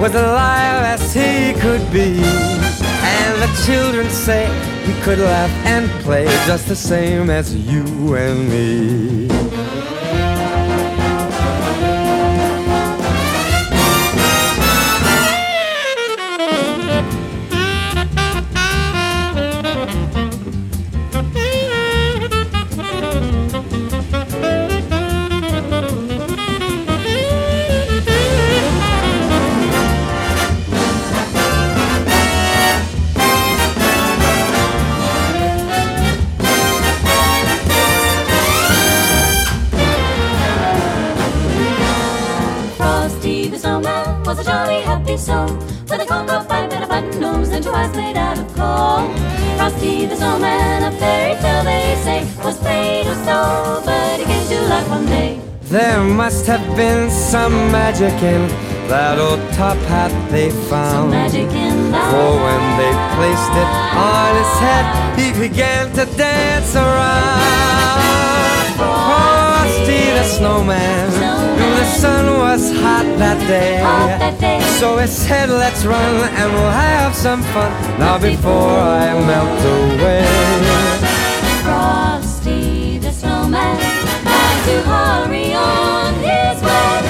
was 0.00 0.14
alive 0.14 0.84
as 0.84 1.14
he 1.14 1.58
could 1.60 1.90
be. 1.90 2.20
And 2.20 3.42
the 3.42 3.50
children 3.64 4.10
say 4.10 4.46
he 4.84 4.92
could 5.00 5.18
laugh 5.18 5.50
and 5.64 5.88
play 6.02 6.26
just 6.46 6.68
the 6.68 6.76
same 6.76 7.30
as 7.30 7.54
you 7.54 8.14
and 8.14 8.48
me. 8.48 9.25
Snowman, 50.36 50.82
a 50.82 50.90
fairy 50.98 51.34
tale 51.40 51.64
they 51.64 51.96
say, 52.04 52.24
was 52.44 52.62
made 52.62 53.06
of 53.06 53.16
snow, 53.18 53.82
but 53.84 54.18
he 54.20 54.24
came 54.24 54.48
to 54.48 54.60
life 54.68 54.88
one 54.88 55.06
day. 55.06 55.40
There 55.62 56.02
must 56.02 56.46
have 56.46 56.64
been 56.76 57.10
some 57.10 57.52
magic 57.72 58.14
in 58.22 58.48
that 58.88 59.18
old 59.18 59.40
top 59.54 59.76
hat 59.88 60.12
they 60.30 60.50
found. 60.70 61.10
Magic 61.10 61.50
in 61.50 61.90
that 61.90 62.10
For 62.12 62.30
when 62.46 62.62
they 62.80 62.92
placed 63.16 63.54
it 63.62 63.70
on 63.96 64.30
his 64.40 64.54
head, 64.64 64.84
he 65.18 65.48
began 65.48 65.92
to 65.94 66.04
dance 66.16 66.76
around. 66.76 67.55
Frosty 70.16 70.30
the 70.30 70.38
snowman, 70.38 71.10
knew 71.10 71.74
the 71.76 71.84
sun 71.84 72.38
was 72.38 72.72
hot 72.80 73.04
that 73.18 73.38
day. 73.46 73.82
Hot 73.82 74.18
that 74.18 74.40
day. 74.40 74.60
So 74.80 74.96
he 74.96 75.06
said, 75.06 75.50
Let's 75.50 75.84
run 75.84 76.14
and 76.24 76.52
we'll 76.54 76.70
have 76.70 77.14
some 77.14 77.42
fun 77.42 77.70
now 77.98 78.18
before 78.18 78.78
I 78.78 79.12
melt 79.26 79.60
away. 79.76 80.24
Frosty 81.62 82.98
the 82.98 83.10
snowman 83.12 83.76
had 84.24 84.64
to 84.68 84.80
hurry 84.88 85.52
on 85.54 86.14
his 86.24 86.62
way. 86.62 87.02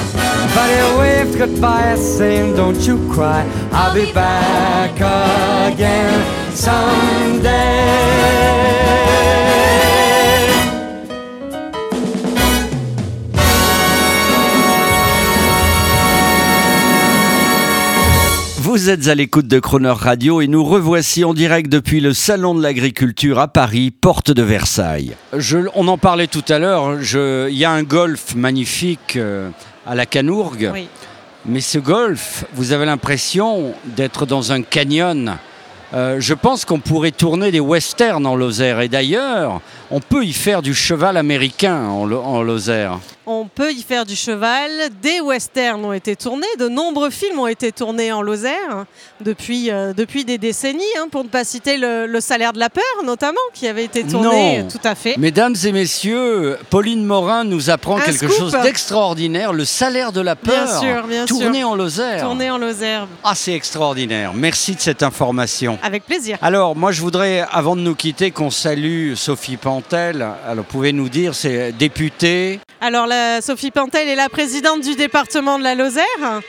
But 0.53 0.69
he 0.75 0.81
waved 0.99 1.37
goodbye, 1.37 1.95
saying, 1.95 2.55
Don't 2.57 2.85
you 2.85 2.97
cry, 3.13 3.47
I'll 3.71 3.93
be 3.93 4.11
back 4.11 4.95
again 5.71 6.53
someday. 6.53 7.87
Vous 18.77 18.91
êtes 18.91 19.07
à 19.07 19.15
l'écoute 19.15 19.47
de 19.47 19.57
Croner 19.59 19.89
Radio 19.89 20.39
et 20.39 20.45
nous 20.45 20.63
revoici 20.63 21.23
en 21.25 21.33
direct 21.33 21.67
depuis 21.67 21.99
le 21.99 22.13
Salon 22.13 22.53
de 22.53 22.61
l'Agriculture 22.61 23.39
à 23.39 23.47
Paris, 23.47 23.89
porte 23.89 24.29
de 24.29 24.43
Versailles. 24.43 25.13
Je- 25.35 25.67
on 25.73 25.87
en 25.87 25.97
parlait 25.97 26.27
tout 26.27 26.43
à 26.47 26.59
l'heure, 26.59 26.99
il 27.01 27.57
y 27.57 27.65
a 27.65 27.71
un 27.71 27.81
golf 27.81 28.35
magnifique 28.35 29.15
euh, 29.15 29.49
à 29.87 29.95
la 29.95 30.05
Canourgue, 30.05 30.69
Oui. 30.71 30.89
mais 31.47 31.59
ce 31.59 31.79
golf, 31.79 32.45
vous 32.53 32.71
avez 32.71 32.85
l'impression 32.85 33.73
d'être 33.83 34.27
dans 34.27 34.51
un 34.51 34.61
canyon. 34.61 35.37
Euh, 35.95 36.17
je 36.19 36.35
pense 36.35 36.63
qu'on 36.63 36.79
pourrait 36.79 37.09
tourner 37.09 37.49
des 37.49 37.59
westerns 37.61 38.27
en 38.27 38.35
Lozère 38.35 38.81
et 38.81 38.89
d'ailleurs, 38.89 39.59
on 39.91 39.99
peut 39.99 40.23
y 40.25 40.33
faire 40.33 40.61
du 40.61 40.73
cheval 40.73 41.17
américain 41.17 41.85
en, 41.87 42.05
Lo- 42.05 42.21
en 42.21 42.41
Lozère. 42.41 42.99
On 43.29 43.45
peut 43.53 43.73
y 43.73 43.81
faire 43.83 44.05
du 44.05 44.15
cheval. 44.15 44.71
Des 45.01 45.19
westerns 45.19 45.83
ont 45.83 45.91
été 45.91 46.15
tournés. 46.15 46.47
De 46.59 46.69
nombreux 46.69 47.09
films 47.09 47.39
ont 47.39 47.47
été 47.47 47.73
tournés 47.73 48.11
en 48.13 48.21
Lozère 48.21 48.85
depuis, 49.19 49.69
euh, 49.69 49.91
depuis 49.93 50.23
des 50.23 50.37
décennies, 50.37 50.79
hein, 50.97 51.07
pour 51.11 51.25
ne 51.25 51.29
pas 51.29 51.43
citer 51.43 51.75
le, 51.77 52.05
le 52.05 52.21
Salaire 52.21 52.53
de 52.53 52.59
la 52.59 52.69
peur, 52.69 52.83
notamment, 53.03 53.39
qui 53.53 53.67
avait 53.67 53.83
été 53.83 54.05
tourné. 54.05 54.61
Non. 54.63 54.67
Tout 54.69 54.79
à 54.85 54.95
fait. 54.95 55.17
Mesdames 55.17 55.55
et 55.65 55.71
messieurs, 55.73 56.57
Pauline 56.69 57.03
Morin 57.05 57.43
nous 57.43 57.69
apprend 57.69 57.97
Un 57.97 58.01
quelque 58.01 58.29
scoop. 58.29 58.37
chose 58.51 58.57
d'extraordinaire, 58.63 59.51
le 59.51 59.65
salaire 59.65 60.13
de 60.13 60.21
la 60.21 60.37
peur, 60.37 60.65
Bien 60.65 60.79
sûr, 60.79 61.07
bien 61.07 61.25
tourné 61.25 61.59
sûr. 61.59 61.69
en 61.69 61.75
Lozère. 61.75 62.21
Tourné 62.23 62.49
en 62.49 62.57
Lozère. 62.57 63.07
Ah, 63.25 63.35
c'est 63.35 63.53
extraordinaire. 63.53 64.31
Merci 64.33 64.75
de 64.75 64.79
cette 64.79 65.03
information. 65.03 65.77
Avec 65.83 66.05
plaisir. 66.05 66.37
Alors, 66.41 66.77
moi, 66.77 66.93
je 66.93 67.01
voudrais, 67.01 67.45
avant 67.51 67.75
de 67.75 67.81
nous 67.81 67.95
quitter, 67.95 68.31
qu'on 68.31 68.51
salue 68.51 69.15
Sophie 69.15 69.57
Pantel. 69.77 70.27
Alors, 70.47 70.65
pouvez 70.65 70.91
nous 70.91 71.07
dire, 71.07 71.35
c'est 71.35 71.71
députée. 71.71 72.59
Alors, 72.81 73.05
la, 73.05 73.41
Sophie 73.41 73.69
Pantel 73.69 74.07
est 74.07 74.15
la 74.15 74.27
présidente 74.27 74.81
du 74.81 74.95
département 74.95 75.59
de 75.59 75.63
la 75.63 75.75
Lozère. 75.75 76.41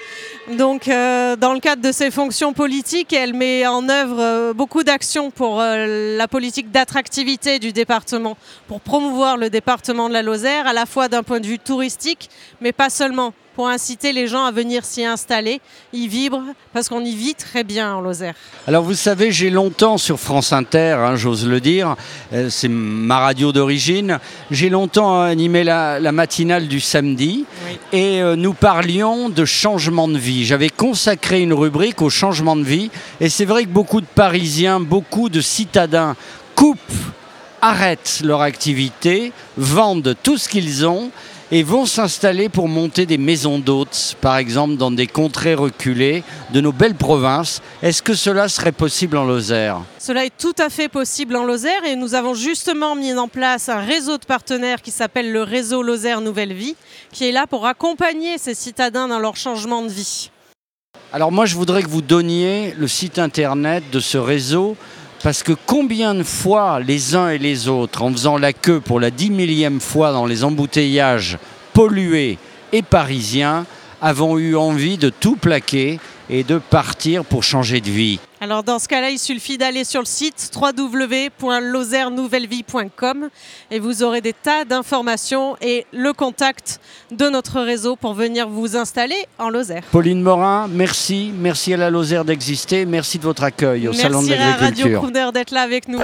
Donc, 0.56 0.88
euh, 0.88 1.36
dans 1.36 1.52
le 1.52 1.60
cadre 1.60 1.82
de 1.82 1.92
ses 1.92 2.10
fonctions 2.10 2.54
politiques, 2.54 3.12
elle 3.12 3.34
met 3.34 3.66
en 3.66 3.86
œuvre 3.90 4.18
euh, 4.18 4.52
beaucoup 4.54 4.82
d'actions 4.82 5.30
pour 5.30 5.60
euh, 5.60 6.16
la 6.16 6.26
politique 6.26 6.70
d'attractivité 6.70 7.58
du 7.58 7.74
département, 7.74 8.38
pour 8.66 8.80
promouvoir 8.80 9.36
le 9.36 9.50
département 9.50 10.08
de 10.08 10.14
la 10.14 10.22
Lozère, 10.22 10.66
à 10.66 10.72
la 10.72 10.86
fois 10.86 11.08
d'un 11.08 11.22
point 11.22 11.40
de 11.40 11.46
vue 11.46 11.58
touristique, 11.58 12.30
mais 12.62 12.72
pas 12.72 12.88
seulement, 12.88 13.34
pour 13.58 13.66
inciter 13.66 14.12
les 14.12 14.28
gens 14.28 14.44
à 14.44 14.52
venir 14.52 14.84
s'y 14.84 15.04
installer, 15.04 15.60
y 15.92 16.06
vivre, 16.06 16.40
parce 16.72 16.88
qu'on 16.88 17.04
y 17.04 17.12
vit 17.12 17.34
très 17.34 17.64
bien 17.64 17.92
en 17.92 18.00
Lozère. 18.00 18.34
Alors, 18.68 18.84
vous 18.84 18.94
savez, 18.94 19.32
j'ai 19.32 19.50
longtemps 19.50 19.98
sur 19.98 20.20
France 20.20 20.52
Inter, 20.52 20.96
hein, 21.00 21.16
j'ose 21.16 21.44
le 21.44 21.58
dire, 21.58 21.96
euh, 22.32 22.50
c'est 22.50 22.68
ma 22.68 23.18
radio 23.18 23.50
d'origine, 23.50 24.20
j'ai 24.52 24.68
longtemps 24.68 25.20
animé 25.22 25.64
la, 25.64 25.98
la 25.98 26.12
matinale 26.12 26.68
du 26.68 26.78
samedi 26.78 27.46
et 27.92 28.22
euh, 28.22 28.36
nous 28.36 28.54
parlions 28.54 29.28
de 29.28 29.44
changement 29.44 30.06
de 30.06 30.18
vie. 30.18 30.44
J'avais 30.44 30.70
consacré 30.70 31.40
une 31.40 31.52
rubrique 31.52 32.00
au 32.00 32.10
changement 32.10 32.54
de 32.54 32.62
vie 32.62 32.92
et 33.20 33.28
c'est 33.28 33.44
vrai 33.44 33.64
que 33.64 33.70
beaucoup 33.70 34.00
de 34.00 34.06
Parisiens, 34.06 34.78
beaucoup 34.78 35.28
de 35.28 35.40
citadins 35.40 36.14
coupent, 36.54 36.78
arrêtent 37.60 38.20
leur 38.22 38.40
activité, 38.40 39.32
vendent 39.56 40.14
tout 40.22 40.38
ce 40.38 40.48
qu'ils 40.48 40.86
ont 40.86 41.10
et 41.50 41.62
vont 41.62 41.86
s'installer 41.86 42.48
pour 42.48 42.68
monter 42.68 43.06
des 43.06 43.18
maisons 43.18 43.58
d'hôtes, 43.58 44.16
par 44.20 44.36
exemple 44.36 44.76
dans 44.76 44.90
des 44.90 45.06
contrées 45.06 45.54
reculées 45.54 46.22
de 46.52 46.60
nos 46.60 46.72
belles 46.72 46.94
provinces. 46.94 47.62
Est-ce 47.82 48.02
que 48.02 48.14
cela 48.14 48.48
serait 48.48 48.72
possible 48.72 49.16
en 49.16 49.24
Lozère? 49.24 49.80
Cela 49.98 50.24
est 50.24 50.36
tout 50.36 50.54
à 50.58 50.68
fait 50.68 50.88
possible 50.88 51.36
en 51.36 51.44
Lozère 51.44 51.84
et 51.86 51.96
nous 51.96 52.14
avons 52.14 52.34
justement 52.34 52.94
mis 52.94 53.14
en 53.14 53.28
place 53.28 53.68
un 53.68 53.80
réseau 53.80 54.18
de 54.18 54.24
partenaires 54.24 54.82
qui 54.82 54.90
s'appelle 54.90 55.32
le 55.32 55.42
réseau 55.42 55.82
Lozère 55.82 56.20
Nouvelle 56.20 56.52
Vie, 56.52 56.76
qui 57.12 57.28
est 57.28 57.32
là 57.32 57.46
pour 57.46 57.66
accompagner 57.66 58.38
ces 58.38 58.54
citadins 58.54 59.08
dans 59.08 59.18
leur 59.18 59.36
changement 59.36 59.82
de 59.82 59.88
vie. 59.88 60.30
Alors 61.10 61.32
moi 61.32 61.46
je 61.46 61.54
voudrais 61.54 61.82
que 61.82 61.88
vous 61.88 62.02
donniez 62.02 62.74
le 62.76 62.86
site 62.86 63.18
internet 63.18 63.82
de 63.90 63.98
ce 63.98 64.18
réseau 64.18 64.76
parce 65.22 65.42
que 65.42 65.52
combien 65.66 66.14
de 66.14 66.22
fois 66.22 66.80
les 66.80 67.14
uns 67.14 67.30
et 67.30 67.38
les 67.38 67.68
autres, 67.68 68.02
en 68.02 68.12
faisant 68.12 68.38
la 68.38 68.52
queue 68.52 68.80
pour 68.80 69.00
la 69.00 69.10
dix 69.10 69.30
millième 69.30 69.80
fois 69.80 70.12
dans 70.12 70.26
les 70.26 70.44
embouteillages 70.44 71.38
pollués 71.72 72.38
et 72.72 72.82
parisiens, 72.82 73.66
avons 74.00 74.38
eu 74.38 74.56
envie 74.56 74.96
de 74.98 75.10
tout 75.10 75.36
plaquer 75.36 76.00
et 76.30 76.44
de 76.44 76.58
partir 76.58 77.24
pour 77.24 77.42
changer 77.42 77.80
de 77.80 77.88
vie 77.90 78.20
Alors 78.40 78.62
dans 78.62 78.78
ce 78.78 78.86
cas-là, 78.88 79.10
il 79.10 79.18
suffit 79.18 79.58
d'aller 79.58 79.82
sur 79.84 80.00
le 80.00 80.06
site 80.06 80.50
www.lozernenouvellevie.com 80.54 83.28
et 83.70 83.78
vous 83.78 84.02
aurez 84.02 84.20
des 84.20 84.34
tas 84.34 84.64
d'informations 84.64 85.56
et 85.60 85.86
le 85.92 86.12
contact 86.12 86.80
de 87.10 87.28
notre 87.28 87.60
réseau 87.60 87.96
pour 87.96 88.14
venir 88.14 88.48
vous 88.48 88.76
installer 88.76 89.16
en 89.38 89.48
Lozère. 89.48 89.82
Pauline 89.90 90.22
Morin, 90.22 90.68
merci. 90.70 91.32
Merci 91.38 91.74
à 91.74 91.78
la 91.78 91.90
Lozère 91.90 92.24
d'exister. 92.24 92.86
Merci 92.86 93.18
de 93.18 93.24
votre 93.24 93.42
accueil 93.42 93.88
au 93.88 93.92
Salon 93.92 94.22
de 94.22 94.28
Merci 94.28 94.42
à 94.42 94.52
Radio 94.52 94.62
l'Agriculture. 94.62 95.00
Crooner 95.00 95.32
d'être 95.32 95.50
là 95.52 95.62
avec 95.62 95.88
nous. 95.88 95.98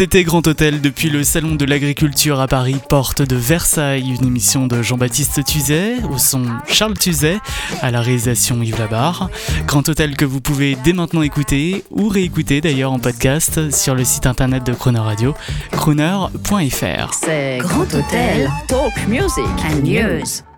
C'était 0.00 0.24
Grand 0.24 0.46
Hôtel 0.46 0.80
depuis 0.80 1.10
le 1.10 1.22
Salon 1.22 1.56
de 1.56 1.66
l'Agriculture 1.66 2.40
à 2.40 2.48
Paris, 2.48 2.76
porte 2.88 3.20
de 3.20 3.36
Versailles, 3.36 4.16
une 4.18 4.26
émission 4.26 4.66
de 4.66 4.80
Jean-Baptiste 4.80 5.44
Tuzet, 5.44 5.96
au 6.10 6.16
son 6.16 6.46
Charles 6.66 6.96
Tuzet, 6.96 7.38
à 7.82 7.90
la 7.90 8.00
réalisation 8.00 8.62
Yves 8.62 8.78
Labarre. 8.78 9.28
Grand 9.66 9.86
Hôtel 9.86 10.16
que 10.16 10.24
vous 10.24 10.40
pouvez 10.40 10.74
dès 10.82 10.94
maintenant 10.94 11.20
écouter, 11.20 11.84
ou 11.90 12.08
réécouter 12.08 12.62
d'ailleurs 12.62 12.92
en 12.92 12.98
podcast 12.98 13.70
sur 13.70 13.94
le 13.94 14.04
site 14.04 14.24
internet 14.24 14.64
de 14.64 14.72
Croner 14.72 15.00
Radio, 15.00 15.34
croner.fr. 15.72 17.12
C'est 17.12 17.58
Grand 17.58 17.82
Hôtel 17.82 18.50
Talk 18.68 19.06
Music 19.06 19.44
and 19.68 19.82
News. 19.84 20.49